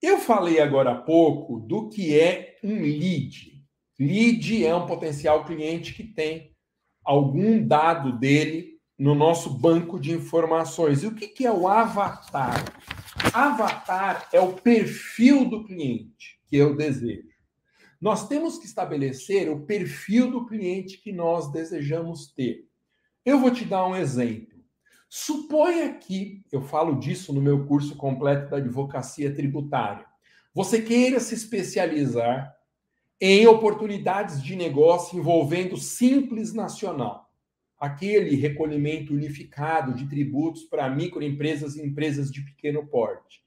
eu 0.00 0.18
falei 0.18 0.60
agora 0.60 0.92
há 0.92 1.00
pouco 1.00 1.58
do 1.58 1.88
que 1.88 2.16
é 2.16 2.56
um 2.62 2.80
lead. 2.80 3.66
Lead 3.98 4.64
é 4.64 4.72
um 4.72 4.86
potencial 4.86 5.44
cliente 5.44 5.92
que 5.92 6.04
tem 6.04 6.52
algum 7.04 7.66
dado 7.66 8.16
dele 8.16 8.71
no 8.98 9.14
nosso 9.14 9.50
banco 9.50 9.98
de 9.98 10.12
informações. 10.12 11.02
E 11.02 11.06
o 11.06 11.14
que 11.14 11.46
é 11.46 11.52
o 11.52 11.66
avatar? 11.66 12.64
Avatar 13.32 14.28
é 14.32 14.40
o 14.40 14.52
perfil 14.52 15.44
do 15.48 15.64
cliente 15.64 16.40
que 16.46 16.56
eu 16.56 16.76
desejo. 16.76 17.32
Nós 18.00 18.26
temos 18.26 18.58
que 18.58 18.66
estabelecer 18.66 19.48
o 19.48 19.64
perfil 19.64 20.30
do 20.30 20.46
cliente 20.46 20.98
que 20.98 21.12
nós 21.12 21.52
desejamos 21.52 22.32
ter. 22.32 22.66
Eu 23.24 23.38
vou 23.38 23.50
te 23.50 23.64
dar 23.64 23.86
um 23.86 23.94
exemplo. 23.94 24.60
Suponha 25.08 25.92
que, 25.94 26.42
eu 26.50 26.62
falo 26.62 26.98
disso 26.98 27.32
no 27.32 27.40
meu 27.40 27.66
curso 27.66 27.94
completo 27.96 28.50
da 28.50 28.56
advocacia 28.56 29.32
tributária, 29.34 30.06
você 30.54 30.82
queira 30.82 31.20
se 31.20 31.34
especializar 31.34 32.52
em 33.20 33.46
oportunidades 33.46 34.42
de 34.42 34.56
negócio 34.56 35.18
envolvendo 35.18 35.76
Simples 35.76 36.52
Nacional, 36.52 37.31
aquele 37.82 38.36
recolhimento 38.36 39.12
unificado 39.12 39.92
de 39.92 40.08
tributos 40.08 40.62
para 40.62 40.88
microempresas 40.88 41.74
e 41.74 41.84
empresas 41.84 42.30
de 42.30 42.40
pequeno 42.40 42.86
porte. 42.86 43.42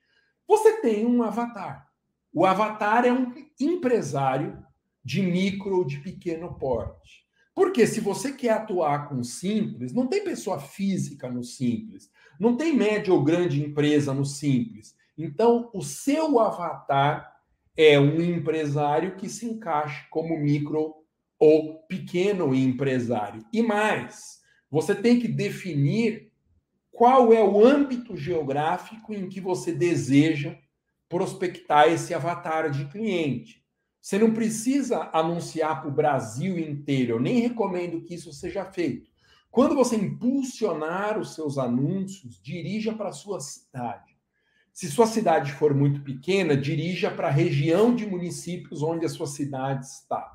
Você 0.45 0.81
tem 0.81 1.05
um 1.05 1.23
avatar. 1.23 1.87
O 2.33 2.45
avatar 2.45 3.05
é 3.05 3.13
um 3.13 3.33
empresário 3.57 4.61
de 5.01 5.21
micro 5.21 5.77
ou 5.77 5.85
de 5.85 5.99
pequeno 5.99 6.53
porte. 6.59 7.25
Porque 7.55 7.87
se 7.87 8.01
você 8.01 8.33
quer 8.33 8.49
atuar 8.49 9.07
com 9.07 9.23
simples, 9.23 9.93
não 9.93 10.05
tem 10.05 10.25
pessoa 10.25 10.59
física 10.59 11.31
no 11.31 11.41
simples, 11.41 12.11
não 12.37 12.57
tem 12.57 12.75
média 12.75 13.13
ou 13.13 13.23
grande 13.23 13.63
empresa 13.63 14.13
no 14.13 14.25
simples. 14.25 14.97
Então, 15.17 15.71
o 15.73 15.81
seu 15.81 16.41
avatar 16.41 17.33
é 17.77 17.97
um 17.97 18.19
empresário 18.19 19.15
que 19.15 19.29
se 19.29 19.45
encaixa 19.45 20.05
como 20.09 20.37
micro 20.37 21.04
ou 21.45 21.75
pequeno 21.88 22.55
empresário. 22.55 23.45
E 23.53 23.62
mais, 23.62 24.39
você 24.69 24.95
tem 24.95 25.19
que 25.19 25.27
definir 25.27 26.31
qual 26.91 27.31
é 27.31 27.43
o 27.43 27.63
âmbito 27.63 28.17
geográfico 28.17 29.13
em 29.13 29.29
que 29.29 29.39
você 29.39 29.71
deseja 29.71 30.58
prospectar 31.08 31.88
esse 31.88 32.15
avatar 32.15 32.71
de 32.71 32.86
cliente. 32.86 33.63
Você 34.01 34.17
não 34.17 34.34
precisa 34.34 35.10
anunciar 35.13 35.81
para 35.81 35.89
o 35.89 35.93
Brasil 35.93 36.58
inteiro. 36.58 37.13
Eu 37.13 37.19
nem 37.19 37.41
recomendo 37.41 38.01
que 38.01 38.15
isso 38.15 38.34
seja 38.34 38.65
feito. 38.65 39.12
Quando 39.51 39.75
você 39.75 39.95
impulsionar 39.95 41.19
os 41.19 41.36
seus 41.36 41.60
anúncios, 41.60 42.41
dirija 42.41 42.91
para 42.91 43.10
a 43.10 43.13
sua 43.13 43.39
cidade. 43.39 44.15
Se 44.73 44.89
sua 44.89 45.05
cidade 45.05 45.53
for 45.53 45.75
muito 45.75 46.01
pequena, 46.01 46.58
dirija 46.58 47.12
para 47.12 47.27
a 47.27 47.31
região 47.31 47.95
de 47.95 48.05
municípios 48.05 48.81
onde 48.81 49.05
a 49.05 49.10
sua 49.10 49.27
cidade 49.27 49.86
está. 49.86 50.34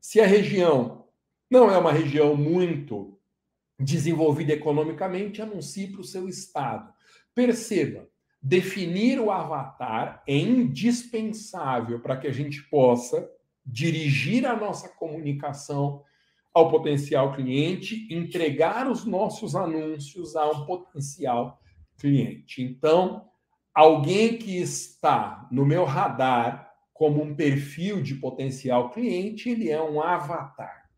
Se 0.00 0.20
a 0.20 0.26
região 0.26 1.04
não 1.50 1.70
é 1.70 1.76
uma 1.76 1.92
região 1.92 2.36
muito 2.36 3.18
desenvolvida 3.78 4.52
economicamente, 4.52 5.42
anuncie 5.42 5.88
para 5.88 6.00
o 6.00 6.04
seu 6.04 6.28
estado. 6.28 6.92
Perceba, 7.34 8.08
definir 8.42 9.18
o 9.18 9.30
avatar 9.30 10.22
é 10.26 10.36
indispensável 10.36 12.00
para 12.00 12.16
que 12.16 12.26
a 12.26 12.32
gente 12.32 12.62
possa 12.64 13.28
dirigir 13.64 14.46
a 14.46 14.56
nossa 14.56 14.88
comunicação 14.88 16.02
ao 16.52 16.70
potencial 16.70 17.32
cliente, 17.32 18.08
entregar 18.10 18.90
os 18.90 19.04
nossos 19.04 19.54
anúncios 19.54 20.34
a 20.34 20.48
um 20.50 20.66
potencial 20.66 21.60
cliente. 21.96 22.62
Então, 22.62 23.28
alguém 23.74 24.36
que 24.36 24.58
está 24.58 25.46
no 25.50 25.64
meu 25.64 25.84
radar 25.84 26.69
como 27.00 27.22
um 27.22 27.34
perfil 27.34 28.02
de 28.02 28.16
potencial 28.16 28.90
cliente, 28.90 29.48
ele 29.48 29.70
é 29.70 29.82
um 29.82 30.02
avatar. 30.02 30.90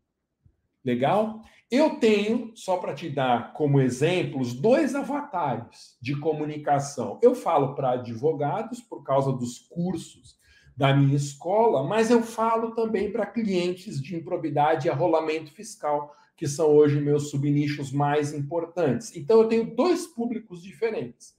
Legal? 0.83 1.39
Eu 1.71 1.91
tenho, 1.91 2.51
só 2.55 2.75
para 2.75 2.93
te 2.93 3.09
dar 3.09 3.53
como 3.53 3.79
exemplos, 3.79 4.53
dois 4.53 4.95
avatares 4.95 5.97
de 6.01 6.19
comunicação. 6.19 7.21
Eu 7.23 7.33
falo 7.33 7.73
para 7.73 7.91
advogados 7.91 8.81
por 8.81 9.01
causa 9.01 9.31
dos 9.31 9.59
cursos 9.59 10.37
da 10.75 10.93
minha 10.93 11.15
escola, 11.15 11.87
mas 11.87 12.11
eu 12.11 12.21
falo 12.21 12.75
também 12.75 13.09
para 13.09 13.25
clientes 13.25 14.01
de 14.01 14.17
improbidade 14.17 14.87
e 14.87 14.91
arrolamento 14.91 15.53
fiscal, 15.53 16.13
que 16.35 16.49
são 16.49 16.75
hoje 16.75 16.99
meus 16.99 17.29
subnichos 17.29 17.93
mais 17.93 18.33
importantes. 18.33 19.15
Então 19.15 19.41
eu 19.41 19.47
tenho 19.47 19.73
dois 19.73 20.05
públicos 20.05 20.61
diferentes. 20.61 21.33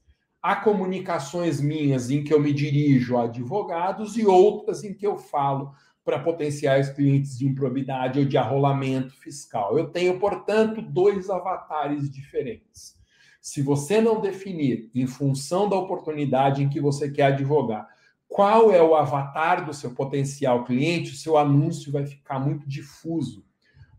Há 0.45 0.57
comunicações 0.57 1.59
minhas 1.59 2.11
em 2.11 2.23
que 2.23 2.31
eu 2.31 2.39
me 2.39 2.53
dirijo 2.53 3.17
a 3.17 3.25
advogados 3.25 4.19
e 4.19 4.27
outras 4.27 4.85
em 4.85 4.93
que 4.93 5.07
eu 5.07 5.17
falo 5.17 5.73
para 6.05 6.19
potenciais 6.19 6.91
clientes 6.91 7.39
de 7.39 7.47
improbidade 7.47 8.19
ou 8.19 8.27
de 8.27 8.37
arrolamento 8.37 9.15
fiscal. 9.15 9.79
Eu 9.79 9.87
tenho, 9.87 10.21
portanto, 10.21 10.83
dois 10.83 11.31
avatares 11.31 12.11
diferentes. 12.11 12.95
Se 13.41 13.63
você 13.63 14.03
não 14.03 14.21
definir, 14.21 14.91
em 14.95 15.07
função 15.07 15.67
da 15.67 15.77
oportunidade 15.77 16.63
em 16.63 16.69
que 16.69 16.79
você 16.79 17.11
quer 17.11 17.33
advogar, 17.33 17.89
qual 18.29 18.71
é 18.71 18.83
o 18.83 18.95
avatar 18.95 19.65
do 19.65 19.73
seu 19.73 19.95
potencial 19.95 20.63
cliente, 20.65 21.13
o 21.13 21.17
seu 21.17 21.39
anúncio 21.39 21.91
vai 21.91 22.05
ficar 22.05 22.39
muito 22.39 22.69
difuso, 22.69 23.43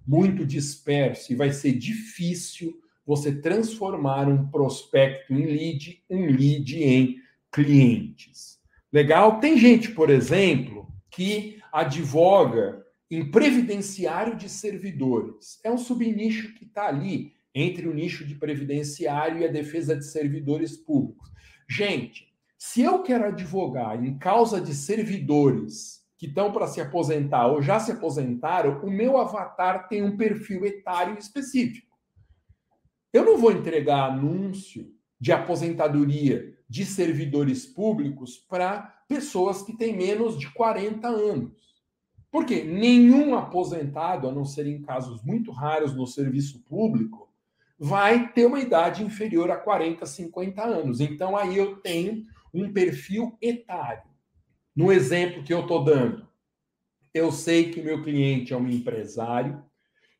muito 0.05 0.45
disperso 0.45 1.34
e 1.34 1.36
vai 1.36 1.51
ser 1.51 1.71
difícil 1.71 2.85
você 3.05 3.31
transformar 3.31 4.27
um 4.27 4.47
prospecto 4.47 5.33
em 5.33 5.45
lead, 5.45 6.03
um 6.09 6.25
lead 6.25 6.83
em 6.83 7.17
clientes. 7.51 8.59
Legal? 8.91 9.39
Tem 9.39 9.57
gente, 9.57 9.91
por 9.91 10.09
exemplo, 10.09 10.87
que 11.11 11.59
advoga 11.71 12.83
em 13.11 13.29
previdenciário 13.29 14.35
de 14.35 14.49
servidores. 14.49 15.59
É 15.63 15.71
um 15.71 15.77
subnicho 15.77 16.53
que 16.55 16.65
está 16.65 16.87
ali 16.87 17.33
entre 17.53 17.87
o 17.87 17.93
nicho 17.93 18.25
de 18.25 18.35
previdenciário 18.35 19.39
e 19.39 19.45
a 19.45 19.51
defesa 19.51 19.95
de 19.95 20.05
servidores 20.05 20.75
públicos. 20.75 21.31
Gente, 21.69 22.33
se 22.57 22.81
eu 22.81 23.01
quero 23.03 23.25
advogar 23.25 24.03
em 24.03 24.17
causa 24.17 24.59
de 24.59 24.73
servidores 24.73 26.03
que 26.17 26.25
estão 26.25 26.51
para 26.51 26.67
se 26.67 26.81
aposentar 26.81 27.47
ou 27.47 27.61
já 27.61 27.79
se 27.79 27.91
aposentaram, 27.91 28.81
o 28.81 28.89
meu 28.89 29.17
avatar 29.17 29.87
tem 29.87 30.03
um 30.03 30.17
perfil 30.17 30.65
etário 30.65 31.17
específico. 31.17 31.85
Eu 33.15 33.23
não 33.23 33.38
vou 33.38 33.49
entregar 33.49 34.12
anúncio 34.12 34.93
de 35.17 35.32
aposentadoria 35.32 36.54
de 36.67 36.84
servidores 36.84 37.65
públicos 37.65 38.38
para 38.38 38.93
pessoas 39.08 39.62
que 39.62 39.78
têm 39.78 39.95
menos 39.95 40.38
de 40.38 40.51
40 40.51 41.08
anos. 41.08 41.54
Porque 42.30 42.65
nenhum 42.65 43.34
aposentado, 43.34 44.28
a 44.28 44.34
não 44.34 44.43
ser 44.43 44.67
em 44.67 44.82
casos 44.82 45.23
muito 45.23 45.49
raros 45.49 45.95
no 45.95 46.06
serviço 46.06 46.62
público, 46.65 47.34
vai 47.80 48.34
ter 48.34 48.47
uma 48.47 48.60
idade 48.60 49.01
inferior 49.01 49.49
a 49.49 49.56
40, 49.56 50.06
50 50.06 50.62
anos. 50.62 50.99
Então 50.99 51.38
aí 51.38 51.56
eu 51.56 51.78
tenho 51.78 52.25
um 52.54 52.73
perfil 52.73 53.38
etário. 53.41 54.10
No 54.75 54.91
exemplo 54.91 55.41
que 55.41 55.54
eu 55.54 55.62
estou 55.62 55.86
dando, 55.86 56.28
eu 57.13 57.32
sei 57.32 57.71
que 57.71 57.82
meu 57.82 58.04
cliente 58.04 58.51
é 58.51 58.58
um 58.58 58.67
empresário, 58.67 59.63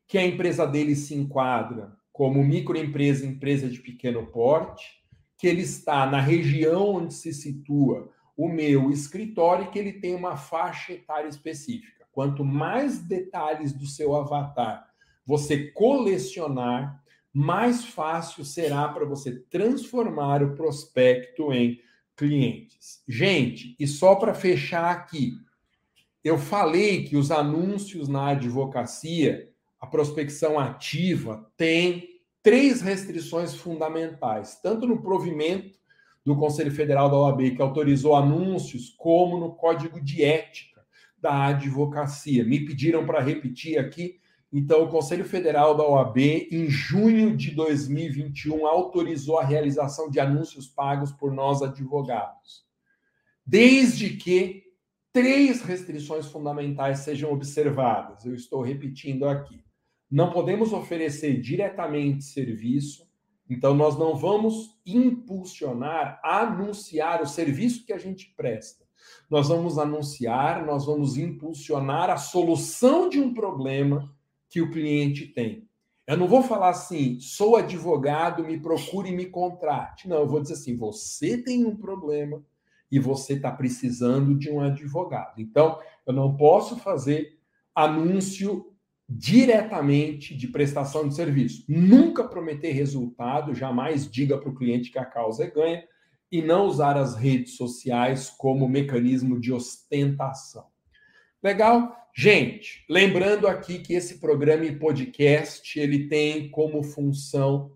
que 0.08 0.16
a 0.16 0.24
empresa 0.24 0.66
dele 0.66 0.96
se 0.96 1.14
enquadra 1.14 1.94
como 2.16 2.42
microempresa, 2.42 3.26
empresa 3.26 3.68
de 3.68 3.78
pequeno 3.78 4.26
porte, 4.26 5.02
que 5.36 5.46
ele 5.46 5.60
está 5.60 6.06
na 6.06 6.18
região 6.18 6.94
onde 6.94 7.12
se 7.12 7.30
situa 7.30 8.10
o 8.34 8.48
meu 8.48 8.90
escritório 8.90 9.66
e 9.66 9.68
que 9.68 9.78
ele 9.78 9.92
tem 9.92 10.14
uma 10.14 10.34
faixa 10.34 10.94
etária 10.94 11.28
específica. 11.28 12.06
Quanto 12.10 12.42
mais 12.42 13.00
detalhes 13.00 13.74
do 13.74 13.84
seu 13.84 14.16
avatar 14.16 14.88
você 15.26 15.70
colecionar, 15.72 17.04
mais 17.34 17.84
fácil 17.84 18.46
será 18.46 18.88
para 18.88 19.04
você 19.04 19.38
transformar 19.50 20.42
o 20.42 20.54
prospecto 20.54 21.52
em 21.52 21.78
clientes. 22.16 23.02
Gente, 23.06 23.76
e 23.78 23.86
só 23.86 24.14
para 24.14 24.32
fechar 24.32 24.90
aqui, 24.90 25.34
eu 26.24 26.38
falei 26.38 27.04
que 27.04 27.14
os 27.14 27.30
anúncios 27.30 28.08
na 28.08 28.28
advocacia, 28.28 29.50
a 29.86 29.90
prospecção 29.90 30.58
ativa, 30.58 31.50
tem 31.56 32.20
três 32.42 32.80
restrições 32.80 33.54
fundamentais, 33.54 34.60
tanto 34.60 34.86
no 34.86 35.02
provimento 35.02 35.78
do 36.24 36.36
Conselho 36.36 36.72
Federal 36.72 37.08
da 37.08 37.16
OAB, 37.16 37.54
que 37.54 37.62
autorizou 37.62 38.16
anúncios, 38.16 38.90
como 38.90 39.38
no 39.38 39.54
Código 39.54 40.00
de 40.00 40.24
Ética 40.24 40.84
da 41.18 41.46
Advocacia. 41.46 42.44
Me 42.44 42.64
pediram 42.64 43.06
para 43.06 43.20
repetir 43.20 43.78
aqui 43.78 44.20
então, 44.52 44.84
o 44.84 44.88
Conselho 44.88 45.24
Federal 45.24 45.76
da 45.76 45.86
OAB, 45.86 46.18
em 46.50 46.70
junho 46.70 47.36
de 47.36 47.50
2021, 47.50 48.66
autorizou 48.66 49.38
a 49.38 49.44
realização 49.44 50.08
de 50.08 50.20
anúncios 50.20 50.66
pagos 50.68 51.12
por 51.12 51.32
nós 51.32 51.62
advogados, 51.62 52.64
desde 53.44 54.16
que 54.16 54.62
três 55.12 55.62
restrições 55.62 56.26
fundamentais 56.26 57.00
sejam 57.00 57.32
observadas. 57.32 58.24
Eu 58.24 58.34
estou 58.34 58.62
repetindo 58.62 59.26
aqui. 59.26 59.62
Não 60.10 60.30
podemos 60.30 60.72
oferecer 60.72 61.40
diretamente 61.40 62.24
serviço, 62.24 63.06
então 63.48 63.74
nós 63.74 63.98
não 63.98 64.14
vamos 64.14 64.78
impulsionar, 64.84 66.20
anunciar 66.22 67.22
o 67.22 67.26
serviço 67.26 67.84
que 67.84 67.92
a 67.92 67.98
gente 67.98 68.32
presta. 68.36 68.84
Nós 69.30 69.48
vamos 69.48 69.78
anunciar, 69.78 70.64
nós 70.64 70.86
vamos 70.86 71.16
impulsionar 71.16 72.10
a 72.10 72.16
solução 72.16 73.08
de 73.08 73.20
um 73.20 73.34
problema 73.34 74.12
que 74.48 74.60
o 74.60 74.70
cliente 74.70 75.26
tem. 75.26 75.68
Eu 76.06 76.16
não 76.16 76.28
vou 76.28 76.42
falar 76.42 76.68
assim, 76.68 77.18
sou 77.18 77.56
advogado, 77.56 78.44
me 78.44 78.60
procure 78.60 79.10
e 79.10 79.16
me 79.16 79.26
contrate. 79.26 80.08
Não, 80.08 80.18
eu 80.18 80.28
vou 80.28 80.40
dizer 80.40 80.54
assim, 80.54 80.76
você 80.76 81.36
tem 81.42 81.64
um 81.64 81.76
problema 81.76 82.44
e 82.90 83.00
você 83.00 83.32
está 83.32 83.50
precisando 83.50 84.38
de 84.38 84.48
um 84.48 84.60
advogado. 84.60 85.40
Então, 85.40 85.80
eu 86.06 86.12
não 86.12 86.36
posso 86.36 86.76
fazer 86.76 87.36
anúncio 87.74 88.72
diretamente 89.08 90.36
de 90.36 90.48
prestação 90.48 91.08
de 91.08 91.14
serviço. 91.14 91.64
Nunca 91.68 92.24
prometer 92.24 92.72
resultado, 92.72 93.54
jamais 93.54 94.10
diga 94.10 94.36
para 94.38 94.50
o 94.50 94.54
cliente 94.54 94.90
que 94.90 94.98
a 94.98 95.04
causa 95.04 95.44
é 95.44 95.50
ganha 95.50 95.84
e 96.30 96.42
não 96.42 96.66
usar 96.66 96.96
as 96.96 97.14
redes 97.14 97.56
sociais 97.56 98.28
como 98.30 98.68
mecanismo 98.68 99.40
de 99.40 99.52
ostentação. 99.52 100.66
Legal? 101.42 101.96
Gente, 102.14 102.84
lembrando 102.88 103.46
aqui 103.46 103.78
que 103.78 103.94
esse 103.94 104.18
programa 104.18 104.64
e 104.64 104.76
podcast 104.76 105.78
ele 105.78 106.08
tem 106.08 106.50
como 106.50 106.82
função 106.82 107.72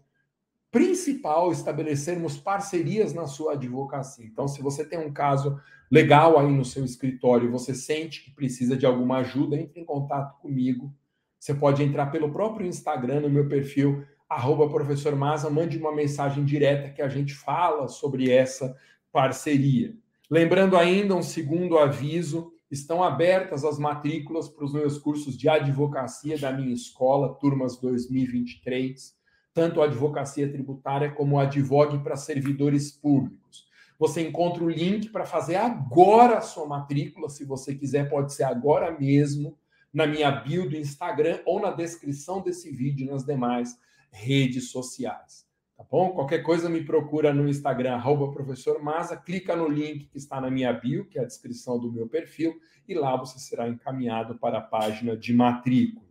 principal 0.70 1.52
estabelecermos 1.52 2.38
parcerias 2.38 3.12
na 3.12 3.26
sua 3.26 3.52
advocacia. 3.52 4.24
Então, 4.24 4.48
se 4.48 4.62
você 4.62 4.84
tem 4.84 4.98
um 4.98 5.12
caso 5.12 5.60
legal 5.90 6.38
aí 6.38 6.50
no 6.50 6.64
seu 6.64 6.84
escritório 6.84 7.50
você 7.50 7.74
sente 7.74 8.24
que 8.24 8.30
precisa 8.30 8.76
de 8.76 8.86
alguma 8.86 9.18
ajuda, 9.18 9.56
entre 9.56 9.80
em 9.80 9.84
contato 9.84 10.38
comigo. 10.40 10.94
Você 11.40 11.54
pode 11.54 11.82
entrar 11.82 12.06
pelo 12.06 12.30
próprio 12.30 12.66
Instagram, 12.66 13.20
no 13.20 13.30
meu 13.30 13.48
perfil, 13.48 14.04
arroba 14.28 14.68
professor 14.68 15.16
Maza, 15.16 15.48
mande 15.48 15.78
uma 15.78 15.90
mensagem 15.90 16.44
direta 16.44 16.90
que 16.90 17.00
a 17.00 17.08
gente 17.08 17.34
fala 17.34 17.88
sobre 17.88 18.30
essa 18.30 18.76
parceria. 19.10 19.96
Lembrando 20.30 20.76
ainda 20.76 21.16
um 21.16 21.22
segundo 21.22 21.78
aviso, 21.78 22.52
estão 22.70 23.02
abertas 23.02 23.64
as 23.64 23.78
matrículas 23.78 24.50
para 24.50 24.66
os 24.66 24.74
meus 24.74 24.98
cursos 24.98 25.36
de 25.36 25.48
advocacia 25.48 26.38
da 26.38 26.52
minha 26.52 26.74
escola, 26.74 27.34
turmas 27.34 27.80
2023, 27.80 29.16
tanto 29.54 29.80
advocacia 29.80 30.46
tributária 30.52 31.10
como 31.10 31.40
advogue 31.40 31.98
para 32.00 32.16
servidores 32.16 32.92
públicos. 32.92 33.66
Você 33.98 34.20
encontra 34.20 34.62
o 34.62 34.68
link 34.68 35.08
para 35.08 35.24
fazer 35.24 35.56
agora 35.56 36.36
a 36.36 36.42
sua 36.42 36.66
matrícula, 36.66 37.30
se 37.30 37.46
você 37.46 37.74
quiser, 37.74 38.10
pode 38.10 38.34
ser 38.34 38.44
agora 38.44 38.96
mesmo, 38.96 39.58
na 39.92 40.06
minha 40.06 40.30
bio 40.30 40.68
do 40.68 40.76
Instagram 40.76 41.40
ou 41.44 41.60
na 41.60 41.70
descrição 41.70 42.42
desse 42.42 42.70
vídeo 42.70 43.10
nas 43.10 43.24
demais 43.24 43.78
redes 44.10 44.70
sociais. 44.70 45.48
Tá 45.76 45.84
bom? 45.90 46.10
Qualquer 46.10 46.42
coisa 46.42 46.68
me 46.68 46.84
procura 46.84 47.32
no 47.32 47.48
Instagram, 47.48 47.94
arroba 47.94 48.30
professor 48.30 48.82
Maza, 48.82 49.16
clica 49.16 49.56
no 49.56 49.66
link 49.66 50.08
que 50.08 50.18
está 50.18 50.40
na 50.40 50.50
minha 50.50 50.72
bio, 50.72 51.06
que 51.06 51.18
é 51.18 51.22
a 51.22 51.26
descrição 51.26 51.78
do 51.78 51.90
meu 51.90 52.06
perfil, 52.06 52.60
e 52.86 52.94
lá 52.94 53.16
você 53.16 53.38
será 53.38 53.66
encaminhado 53.66 54.38
para 54.38 54.58
a 54.58 54.62
página 54.62 55.16
de 55.16 55.32
matrícula. 55.32 56.10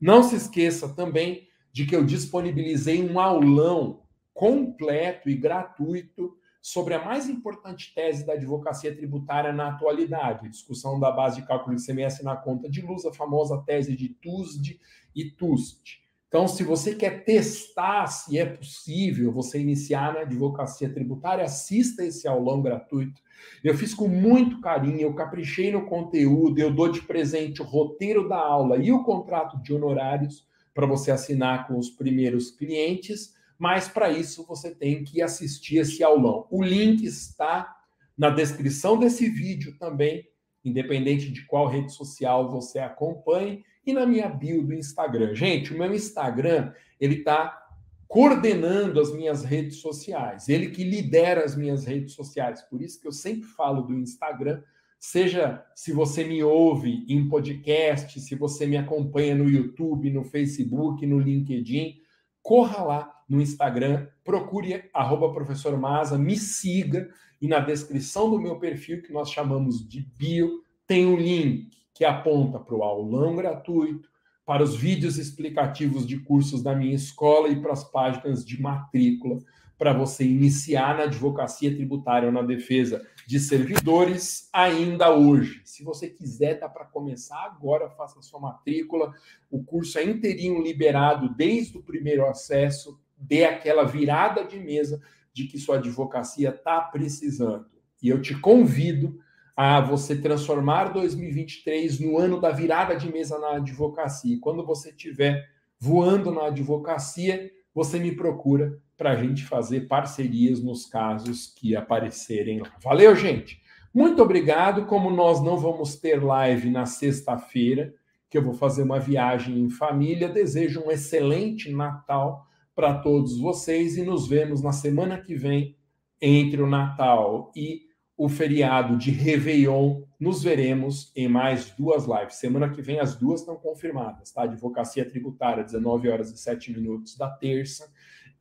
Não 0.00 0.22
se 0.22 0.36
esqueça 0.36 0.88
também 0.94 1.48
de 1.72 1.84
que 1.84 1.96
eu 1.96 2.04
disponibilizei 2.04 3.02
um 3.02 3.18
aulão 3.18 4.02
completo 4.32 5.28
e 5.28 5.34
gratuito 5.34 6.37
sobre 6.60 6.94
a 6.94 7.04
mais 7.04 7.28
importante 7.28 7.92
tese 7.94 8.26
da 8.26 8.34
advocacia 8.34 8.94
tributária 8.94 9.52
na 9.52 9.68
atualidade, 9.68 10.48
discussão 10.48 10.98
da 10.98 11.10
base 11.10 11.40
de 11.40 11.46
cálculo 11.46 11.76
de 11.76 11.82
ICMS 11.82 12.24
na 12.24 12.36
conta 12.36 12.68
de 12.68 12.80
luz, 12.80 13.04
a 13.04 13.12
famosa 13.12 13.62
tese 13.64 13.96
de 13.96 14.08
TUSD 14.08 14.80
e 15.14 15.30
TUST. 15.30 16.08
Então, 16.28 16.46
se 16.46 16.62
você 16.62 16.94
quer 16.94 17.24
testar 17.24 18.06
se 18.06 18.38
é 18.38 18.44
possível 18.44 19.32
você 19.32 19.58
iniciar 19.58 20.12
na 20.12 20.20
advocacia 20.20 20.92
tributária, 20.92 21.44
assista 21.44 22.04
esse 22.04 22.28
aulão 22.28 22.60
gratuito. 22.60 23.22
Eu 23.64 23.74
fiz 23.74 23.94
com 23.94 24.06
muito 24.06 24.60
carinho, 24.60 25.00
eu 25.00 25.14
caprichei 25.14 25.72
no 25.72 25.86
conteúdo, 25.86 26.58
eu 26.58 26.70
dou 26.70 26.90
de 26.90 27.00
presente 27.00 27.62
o 27.62 27.64
roteiro 27.64 28.28
da 28.28 28.36
aula 28.36 28.76
e 28.76 28.92
o 28.92 29.02
contrato 29.04 29.58
de 29.62 29.72
honorários 29.72 30.46
para 30.74 30.86
você 30.86 31.10
assinar 31.10 31.66
com 31.66 31.78
os 31.78 31.88
primeiros 31.88 32.50
clientes, 32.50 33.34
mas 33.58 33.88
para 33.88 34.10
isso 34.10 34.46
você 34.46 34.74
tem 34.74 35.02
que 35.02 35.20
assistir 35.20 35.78
esse 35.78 36.02
aulão. 36.04 36.46
O 36.50 36.62
link 36.62 37.04
está 37.04 37.74
na 38.16 38.30
descrição 38.30 38.98
desse 38.98 39.28
vídeo 39.28 39.76
também, 39.78 40.24
independente 40.64 41.30
de 41.30 41.44
qual 41.46 41.68
rede 41.68 41.92
social 41.92 42.50
você 42.50 42.78
acompanhe 42.78 43.64
e 43.86 43.92
na 43.92 44.06
minha 44.06 44.28
bio 44.28 44.62
do 44.62 44.74
Instagram. 44.74 45.34
Gente, 45.34 45.72
o 45.72 45.78
meu 45.78 45.92
Instagram, 45.94 46.72
ele 47.00 47.16
está 47.16 47.58
coordenando 48.06 49.00
as 49.00 49.12
minhas 49.12 49.44
redes 49.44 49.76
sociais, 49.76 50.48
ele 50.48 50.70
que 50.70 50.82
lidera 50.82 51.44
as 51.44 51.54
minhas 51.54 51.84
redes 51.84 52.14
sociais. 52.14 52.62
Por 52.62 52.80
isso 52.80 53.00
que 53.00 53.06
eu 53.06 53.12
sempre 53.12 53.46
falo 53.48 53.82
do 53.82 53.98
Instagram, 53.98 54.62
seja 54.98 55.64
se 55.74 55.92
você 55.92 56.24
me 56.24 56.42
ouve 56.42 57.04
em 57.08 57.28
podcast, 57.28 58.18
se 58.20 58.34
você 58.34 58.66
me 58.66 58.76
acompanha 58.76 59.34
no 59.34 59.48
YouTube, 59.48 60.10
no 60.10 60.24
Facebook, 60.24 61.06
no 61.06 61.18
LinkedIn, 61.18 62.00
corra 62.42 62.82
lá 62.82 63.14
no 63.28 63.40
Instagram, 63.40 64.06
procure 64.24 64.88
arroba 64.94 65.32
professor 65.32 65.76
Maza, 65.78 66.18
me 66.18 66.36
siga 66.36 67.08
e 67.40 67.46
na 67.46 67.60
descrição 67.60 68.30
do 68.30 68.40
meu 68.40 68.58
perfil, 68.58 69.02
que 69.02 69.12
nós 69.12 69.30
chamamos 69.30 69.86
de 69.86 70.00
bio, 70.16 70.62
tem 70.86 71.06
um 71.06 71.16
link 71.16 71.70
que 71.92 72.04
aponta 72.04 72.58
para 72.58 72.74
o 72.74 72.82
aulão 72.82 73.36
gratuito, 73.36 74.08
para 74.46 74.62
os 74.62 74.74
vídeos 74.74 75.18
explicativos 75.18 76.06
de 76.06 76.18
cursos 76.20 76.62
da 76.62 76.74
minha 76.74 76.94
escola 76.94 77.48
e 77.48 77.60
para 77.60 77.72
as 77.72 77.84
páginas 77.84 78.44
de 78.44 78.60
matrícula 78.60 79.38
para 79.78 79.92
você 79.92 80.24
iniciar 80.24 80.96
na 80.96 81.04
advocacia 81.04 81.72
tributária 81.72 82.26
ou 82.26 82.32
na 82.32 82.42
defesa 82.42 83.06
de 83.24 83.38
servidores 83.38 84.48
ainda 84.52 85.14
hoje. 85.14 85.62
Se 85.64 85.84
você 85.84 86.08
quiser, 86.08 86.58
dá 86.58 86.68
para 86.68 86.84
começar 86.84 87.44
agora, 87.44 87.88
faça 87.90 88.20
sua 88.20 88.40
matrícula. 88.40 89.14
O 89.48 89.62
curso 89.62 89.98
é 89.98 90.04
inteirinho 90.04 90.60
liberado 90.60 91.32
desde 91.32 91.78
o 91.78 91.82
primeiro 91.82 92.26
acesso, 92.26 93.00
dê 93.16 93.44
aquela 93.44 93.84
virada 93.84 94.44
de 94.44 94.58
mesa 94.58 95.00
de 95.32 95.44
que 95.44 95.58
sua 95.58 95.76
advocacia 95.76 96.48
está 96.48 96.80
precisando. 96.80 97.66
E 98.02 98.08
eu 98.08 98.20
te 98.20 98.34
convido 98.34 99.20
a 99.56 99.80
você 99.80 100.16
transformar 100.16 100.92
2023 100.92 102.00
no 102.00 102.18
ano 102.18 102.40
da 102.40 102.50
virada 102.50 102.96
de 102.96 103.12
mesa 103.12 103.38
na 103.38 103.56
advocacia. 103.56 104.38
Quando 104.40 104.64
você 104.64 104.90
estiver 104.90 105.48
voando 105.78 106.32
na 106.32 106.46
advocacia, 106.46 107.50
você 107.78 107.96
me 107.96 108.10
procura 108.10 108.76
para 108.96 109.12
a 109.12 109.14
gente 109.14 109.44
fazer 109.44 109.86
parcerias 109.86 110.60
nos 110.60 110.84
casos 110.84 111.46
que 111.46 111.76
aparecerem 111.76 112.58
lá. 112.58 112.72
Valeu, 112.82 113.14
gente! 113.14 113.62
Muito 113.94 114.20
obrigado. 114.20 114.84
Como 114.86 115.10
nós 115.10 115.40
não 115.40 115.56
vamos 115.56 115.94
ter 115.94 116.20
live 116.20 116.70
na 116.70 116.86
sexta-feira, 116.86 117.94
que 118.28 118.36
eu 118.36 118.42
vou 118.42 118.52
fazer 118.52 118.82
uma 118.82 118.98
viagem 118.98 119.60
em 119.60 119.70
família, 119.70 120.28
desejo 120.28 120.82
um 120.84 120.90
excelente 120.90 121.70
Natal 121.70 122.48
para 122.74 122.94
todos 122.94 123.38
vocês 123.38 123.96
e 123.96 124.02
nos 124.02 124.26
vemos 124.26 124.60
na 124.60 124.72
semana 124.72 125.16
que 125.16 125.36
vem 125.36 125.76
entre 126.20 126.60
o 126.60 126.66
Natal 126.66 127.52
e 127.54 127.82
o 128.18 128.28
feriado 128.28 128.98
de 128.98 129.12
Réveillon, 129.12 130.02
nos 130.18 130.42
veremos 130.42 131.12
em 131.14 131.28
mais 131.28 131.70
duas 131.70 132.04
lives. 132.04 132.34
Semana 132.34 132.68
que 132.68 132.82
vem 132.82 132.98
as 132.98 133.14
duas 133.14 133.40
estão 133.40 133.54
confirmadas, 133.54 134.32
tá? 134.32 134.42
Advocacia 134.42 135.08
Tributária, 135.08 135.62
19 135.62 136.08
horas 136.08 136.32
e 136.32 136.36
7 136.36 136.72
minutos 136.72 137.16
da 137.16 137.30
terça, 137.30 137.88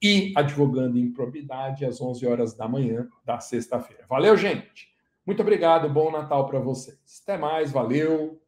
e 0.01 0.33
Advogando 0.35 0.97
em 0.97 1.11
Probidade, 1.11 1.85
às 1.85 2.01
11 2.01 2.25
horas 2.25 2.55
da 2.55 2.67
manhã 2.67 3.07
da 3.23 3.39
sexta-feira. 3.39 4.03
Valeu, 4.09 4.35
gente! 4.35 4.89
Muito 5.23 5.41
obrigado, 5.43 5.87
bom 5.87 6.11
Natal 6.11 6.47
para 6.47 6.59
vocês. 6.59 7.21
Até 7.21 7.37
mais, 7.37 7.71
valeu! 7.71 8.41